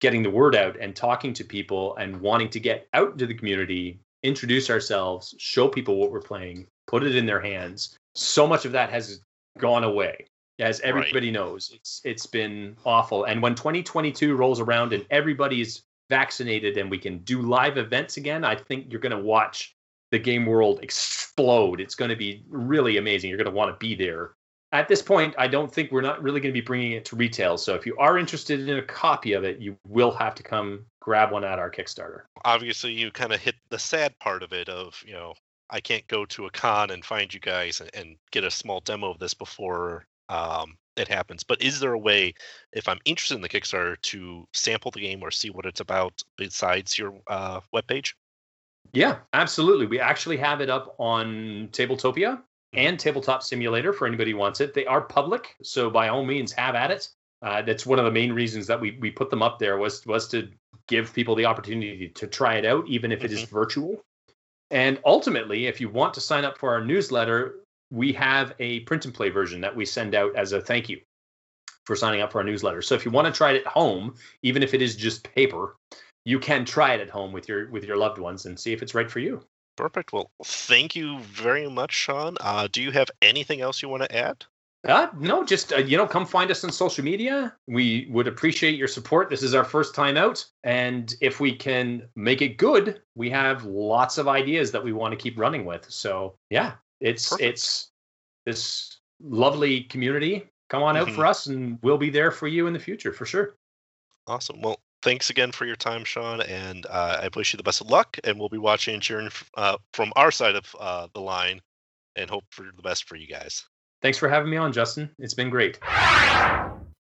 getting 0.00 0.22
the 0.22 0.30
word 0.30 0.54
out 0.54 0.76
and 0.78 0.94
talking 0.94 1.32
to 1.32 1.44
people 1.44 1.96
and 1.96 2.20
wanting 2.20 2.50
to 2.50 2.60
get 2.60 2.86
out 2.92 3.12
into 3.12 3.26
the 3.26 3.34
community, 3.34 3.98
introduce 4.24 4.70
ourselves, 4.70 5.34
show 5.38 5.68
people 5.68 5.96
what 5.96 6.10
we're 6.10 6.20
playing, 6.20 6.66
put 6.88 7.04
it 7.04 7.14
in 7.14 7.26
their 7.26 7.40
hands. 7.40 7.96
So 8.14 8.46
much 8.46 8.64
of 8.64 8.72
that 8.72 8.90
has 8.90 9.20
gone 9.58 9.84
away. 9.84 10.26
As 10.58 10.80
everybody 10.80 11.30
knows, 11.32 11.72
it's 11.74 12.00
it's 12.04 12.26
been 12.26 12.76
awful. 12.84 13.24
And 13.24 13.42
when 13.42 13.56
2022 13.56 14.36
rolls 14.36 14.60
around 14.60 14.92
and 14.92 15.04
everybody's 15.10 15.82
vaccinated 16.10 16.78
and 16.78 16.90
we 16.90 16.98
can 16.98 17.18
do 17.18 17.42
live 17.42 17.76
events 17.76 18.16
again, 18.18 18.44
I 18.44 18.54
think 18.54 18.86
you're 18.90 19.00
going 19.00 19.16
to 19.16 19.18
watch 19.18 19.74
the 20.12 20.18
game 20.18 20.46
world 20.46 20.78
explode. 20.82 21.80
It's 21.80 21.96
going 21.96 22.10
to 22.10 22.16
be 22.16 22.44
really 22.48 22.98
amazing. 22.98 23.30
You're 23.30 23.38
going 23.38 23.50
to 23.50 23.56
want 23.56 23.72
to 23.72 23.84
be 23.84 23.96
there. 23.96 24.36
At 24.74 24.88
this 24.88 25.00
point, 25.00 25.36
I 25.38 25.46
don't 25.46 25.72
think 25.72 25.92
we're 25.92 26.00
not 26.00 26.20
really 26.20 26.40
going 26.40 26.52
to 26.52 26.60
be 26.60 26.64
bringing 26.64 26.92
it 26.92 27.04
to 27.04 27.16
retail. 27.16 27.56
So 27.56 27.76
if 27.76 27.86
you 27.86 27.96
are 27.96 28.18
interested 28.18 28.68
in 28.68 28.76
a 28.76 28.82
copy 28.82 29.32
of 29.32 29.44
it, 29.44 29.60
you 29.60 29.76
will 29.86 30.10
have 30.10 30.34
to 30.34 30.42
come 30.42 30.84
grab 31.00 31.30
one 31.30 31.44
at 31.44 31.60
our 31.60 31.70
Kickstarter. 31.70 32.22
Obviously, 32.44 32.92
you 32.92 33.12
kind 33.12 33.32
of 33.32 33.40
hit 33.40 33.54
the 33.70 33.78
sad 33.78 34.18
part 34.18 34.42
of 34.42 34.52
it 34.52 34.68
of, 34.68 35.00
you 35.06 35.12
know, 35.12 35.34
I 35.70 35.80
can't 35.80 36.04
go 36.08 36.24
to 36.24 36.46
a 36.46 36.50
con 36.50 36.90
and 36.90 37.04
find 37.04 37.32
you 37.32 37.38
guys 37.38 37.80
and, 37.80 37.88
and 37.94 38.16
get 38.32 38.42
a 38.42 38.50
small 38.50 38.80
demo 38.80 39.12
of 39.12 39.20
this 39.20 39.32
before 39.32 40.06
um, 40.28 40.76
it 40.96 41.06
happens. 41.06 41.44
But 41.44 41.62
is 41.62 41.78
there 41.78 41.92
a 41.92 41.98
way, 41.98 42.34
if 42.72 42.88
I'm 42.88 42.98
interested 43.04 43.36
in 43.36 43.42
the 43.42 43.48
Kickstarter, 43.48 44.00
to 44.02 44.48
sample 44.52 44.90
the 44.90 45.02
game 45.02 45.22
or 45.22 45.30
see 45.30 45.50
what 45.50 45.66
it's 45.66 45.80
about 45.80 46.20
besides 46.36 46.98
your 46.98 47.14
uh, 47.28 47.60
webpage? 47.72 48.14
Yeah, 48.92 49.18
absolutely. 49.34 49.86
We 49.86 50.00
actually 50.00 50.38
have 50.38 50.60
it 50.60 50.68
up 50.68 50.96
on 50.98 51.68
Tabletopia 51.70 52.42
and 52.76 52.98
Tabletop 52.98 53.42
Simulator 53.42 53.92
for 53.92 54.06
anybody 54.06 54.32
who 54.32 54.36
wants 54.36 54.60
it. 54.60 54.74
They 54.74 54.86
are 54.86 55.00
public, 55.00 55.54
so 55.62 55.90
by 55.90 56.08
all 56.08 56.24
means, 56.24 56.52
have 56.52 56.74
at 56.74 56.90
it. 56.90 57.08
Uh, 57.42 57.62
that's 57.62 57.84
one 57.84 57.98
of 57.98 58.04
the 58.04 58.10
main 58.10 58.32
reasons 58.32 58.66
that 58.66 58.80
we 58.80 58.92
we 59.00 59.10
put 59.10 59.30
them 59.30 59.42
up 59.42 59.58
there 59.58 59.76
was 59.76 60.04
was 60.06 60.28
to 60.28 60.48
give 60.88 61.12
people 61.12 61.34
the 61.34 61.44
opportunity 61.44 62.08
to 62.08 62.26
try 62.26 62.54
it 62.56 62.64
out, 62.64 62.86
even 62.88 63.12
if 63.12 63.24
it 63.24 63.32
is 63.32 63.42
virtual. 63.44 64.02
And 64.70 64.98
ultimately, 65.04 65.66
if 65.66 65.80
you 65.80 65.88
want 65.88 66.14
to 66.14 66.20
sign 66.20 66.44
up 66.44 66.58
for 66.58 66.72
our 66.72 66.84
newsletter, 66.84 67.56
we 67.90 68.12
have 68.14 68.54
a 68.58 68.80
print 68.80 69.04
and 69.04 69.14
play 69.14 69.28
version 69.28 69.60
that 69.60 69.76
we 69.76 69.84
send 69.84 70.14
out 70.14 70.34
as 70.36 70.52
a 70.52 70.60
thank 70.60 70.88
you 70.88 71.00
for 71.84 71.94
signing 71.94 72.22
up 72.22 72.32
for 72.32 72.38
our 72.38 72.44
newsletter. 72.44 72.82
So 72.82 72.94
if 72.94 73.04
you 73.04 73.10
want 73.10 73.26
to 73.26 73.32
try 73.32 73.52
it 73.52 73.66
at 73.66 73.66
home, 73.66 74.14
even 74.42 74.62
if 74.62 74.74
it 74.74 74.82
is 74.82 74.96
just 74.96 75.22
paper, 75.34 75.76
you 76.24 76.38
can 76.38 76.64
try 76.64 76.94
it 76.94 77.00
at 77.00 77.10
home 77.10 77.32
with 77.32 77.48
your 77.48 77.68
with 77.70 77.84
your 77.84 77.96
loved 77.96 78.18
ones 78.18 78.46
and 78.46 78.58
see 78.58 78.72
if 78.72 78.82
it's 78.82 78.94
right 78.94 79.10
for 79.10 79.20
you. 79.20 79.44
Perfect. 79.76 80.12
Well, 80.12 80.30
thank 80.44 80.94
you 80.94 81.18
very 81.20 81.68
much, 81.68 81.92
Sean. 81.92 82.36
Uh, 82.40 82.68
do 82.70 82.80
you 82.82 82.92
have 82.92 83.10
anything 83.22 83.60
else 83.60 83.82
you 83.82 83.88
want 83.88 84.04
to 84.04 84.16
add? 84.16 84.44
Uh, 84.86 85.08
no, 85.18 85.44
just 85.44 85.72
uh, 85.72 85.78
you 85.78 85.96
know, 85.96 86.06
come 86.06 86.26
find 86.26 86.50
us 86.50 86.62
on 86.62 86.70
social 86.70 87.02
media. 87.02 87.56
We 87.66 88.06
would 88.10 88.28
appreciate 88.28 88.76
your 88.76 88.86
support. 88.86 89.30
This 89.30 89.42
is 89.42 89.54
our 89.54 89.64
first 89.64 89.94
time 89.94 90.18
out, 90.18 90.44
and 90.62 91.14
if 91.22 91.40
we 91.40 91.56
can 91.56 92.06
make 92.16 92.42
it 92.42 92.58
good, 92.58 93.00
we 93.14 93.30
have 93.30 93.64
lots 93.64 94.18
of 94.18 94.28
ideas 94.28 94.70
that 94.72 94.84
we 94.84 94.92
want 94.92 95.12
to 95.12 95.16
keep 95.16 95.38
running 95.38 95.64
with. 95.64 95.90
So 95.90 96.36
yeah, 96.50 96.74
it's 97.00 97.30
Perfect. 97.30 97.48
it's 97.48 97.90
this 98.44 99.00
lovely 99.22 99.84
community. 99.84 100.50
Come 100.68 100.82
on 100.82 100.98
out 100.98 101.08
Mhm. 101.08 101.14
for 101.14 101.24
us, 101.24 101.46
and 101.46 101.78
we'll 101.82 101.98
be 101.98 102.10
there 102.10 102.30
for 102.30 102.46
you 102.46 102.66
in 102.66 102.74
the 102.74 102.78
future 102.78 103.12
for 103.12 103.24
sure. 103.24 103.56
Awesome. 104.26 104.60
Well, 104.60 104.80
thanks 105.04 105.28
again 105.28 105.52
for 105.52 105.66
your 105.66 105.76
time, 105.76 106.02
Sean, 106.02 106.40
and 106.40 106.86
uh, 106.86 107.20
I 107.22 107.28
wish 107.36 107.52
you 107.52 107.58
the 107.58 107.62
best 107.62 107.82
of 107.82 107.88
luck. 107.88 108.18
And 108.24 108.40
we'll 108.40 108.48
be 108.48 108.58
watching 108.58 108.94
and 108.94 109.02
cheering 109.02 109.28
uh, 109.56 109.76
from 109.92 110.12
our 110.16 110.32
side 110.32 110.56
of 110.56 110.74
uh, 110.80 111.06
the 111.14 111.20
line, 111.20 111.60
and 112.16 112.28
hope 112.28 112.44
for 112.50 112.64
the 112.74 112.82
best 112.82 113.04
for 113.04 113.14
you 113.14 113.28
guys. 113.28 113.64
Thanks 114.02 114.18
for 114.18 114.28
having 114.28 114.50
me 114.50 114.56
on, 114.56 114.72
Justin. 114.72 115.10
It's 115.18 115.34
been 115.34 115.50
great. 115.50 115.78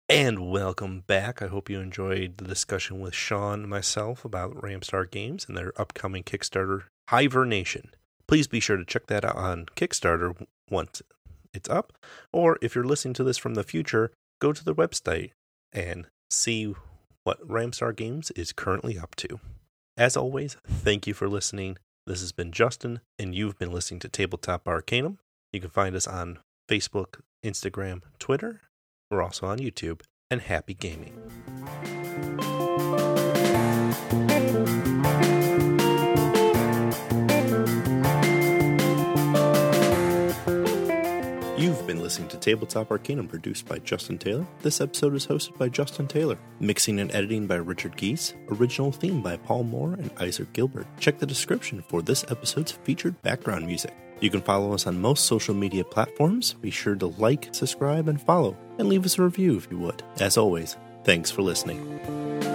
And 0.07 0.51
welcome 0.51 1.03
back. 1.07 1.41
I 1.41 1.47
hope 1.47 1.69
you 1.69 1.79
enjoyed 1.79 2.37
the 2.37 2.45
discussion 2.45 2.99
with 2.99 3.13
Sean 3.13 3.61
and 3.61 3.69
myself 3.69 4.25
about 4.25 4.55
Ramstar 4.55 5.09
Games 5.09 5.45
and 5.47 5.57
their 5.57 5.71
upcoming 5.79 6.23
Kickstarter, 6.23 6.83
Hibernation. 7.09 7.91
Please 8.27 8.47
be 8.47 8.59
sure 8.59 8.77
to 8.77 8.85
check 8.85 9.07
that 9.07 9.25
out 9.25 9.35
on 9.35 9.65
Kickstarter 9.75 10.35
once 10.69 11.01
it's 11.53 11.69
up. 11.69 11.93
Or 12.31 12.57
if 12.61 12.75
you're 12.75 12.83
listening 12.83 13.13
to 13.15 13.23
this 13.23 13.37
from 13.37 13.55
the 13.55 13.63
future, 13.63 14.11
go 14.39 14.53
to 14.53 14.63
the 14.63 14.75
website 14.75 15.31
and 15.73 16.07
see 16.29 16.75
what 17.25 17.45
Ramstar 17.45 17.93
Games 17.93 18.31
is 18.31 18.53
currently 18.53 18.97
up 18.97 19.15
to. 19.15 19.39
As 19.97 20.15
always, 20.15 20.57
thank 20.67 21.07
you 21.07 21.13
for 21.13 21.27
listening. 21.27 21.77
This 22.05 22.21
has 22.21 22.31
been 22.31 22.51
Justin, 22.51 23.01
and 23.17 23.33
you've 23.33 23.57
been 23.57 23.71
listening 23.71 23.99
to 24.01 24.07
Tabletop 24.07 24.67
Arcanum. 24.67 25.17
You 25.51 25.59
can 25.59 25.71
find 25.71 25.95
us 25.95 26.05
on 26.05 26.39
Facebook, 26.69 27.21
Instagram, 27.43 28.01
Twitter. 28.19 28.61
We're 29.09 29.23
also 29.23 29.47
on 29.47 29.57
YouTube. 29.57 30.01
And 30.29 30.41
happy 30.41 30.73
gaming. 30.73 31.19
Been 41.85 42.01
listening 42.01 42.29
to 42.29 42.37
Tabletop 42.37 42.89
Arcanum 42.89 43.27
produced 43.27 43.67
by 43.67 43.77
Justin 43.77 44.17
Taylor. 44.17 44.47
This 44.63 44.81
episode 44.81 45.13
is 45.13 45.27
hosted 45.27 45.55
by 45.59 45.69
Justin 45.69 46.07
Taylor. 46.07 46.35
Mixing 46.59 46.99
and 46.99 47.13
editing 47.13 47.45
by 47.45 47.57
Richard 47.57 47.95
Geese. 47.95 48.33
Original 48.49 48.91
theme 48.91 49.21
by 49.21 49.37
Paul 49.37 49.65
Moore 49.65 49.93
and 49.93 50.09
Isaac 50.17 50.51
Gilbert. 50.53 50.87
Check 50.99 51.19
the 51.19 51.27
description 51.27 51.83
for 51.87 52.01
this 52.01 52.25
episode's 52.31 52.71
featured 52.71 53.21
background 53.21 53.67
music. 53.67 53.95
You 54.19 54.31
can 54.31 54.41
follow 54.41 54.73
us 54.73 54.87
on 54.87 54.99
most 54.99 55.25
social 55.25 55.53
media 55.53 55.83
platforms. 55.83 56.53
Be 56.53 56.71
sure 56.71 56.95
to 56.95 57.05
like, 57.05 57.49
subscribe, 57.51 58.07
and 58.07 58.19
follow, 58.19 58.57
and 58.79 58.89
leave 58.89 59.05
us 59.05 59.19
a 59.19 59.23
review 59.23 59.55
if 59.55 59.69
you 59.69 59.77
would. 59.77 60.01
As 60.19 60.37
always, 60.37 60.77
thanks 61.03 61.29
for 61.29 61.43
listening. 61.43 62.54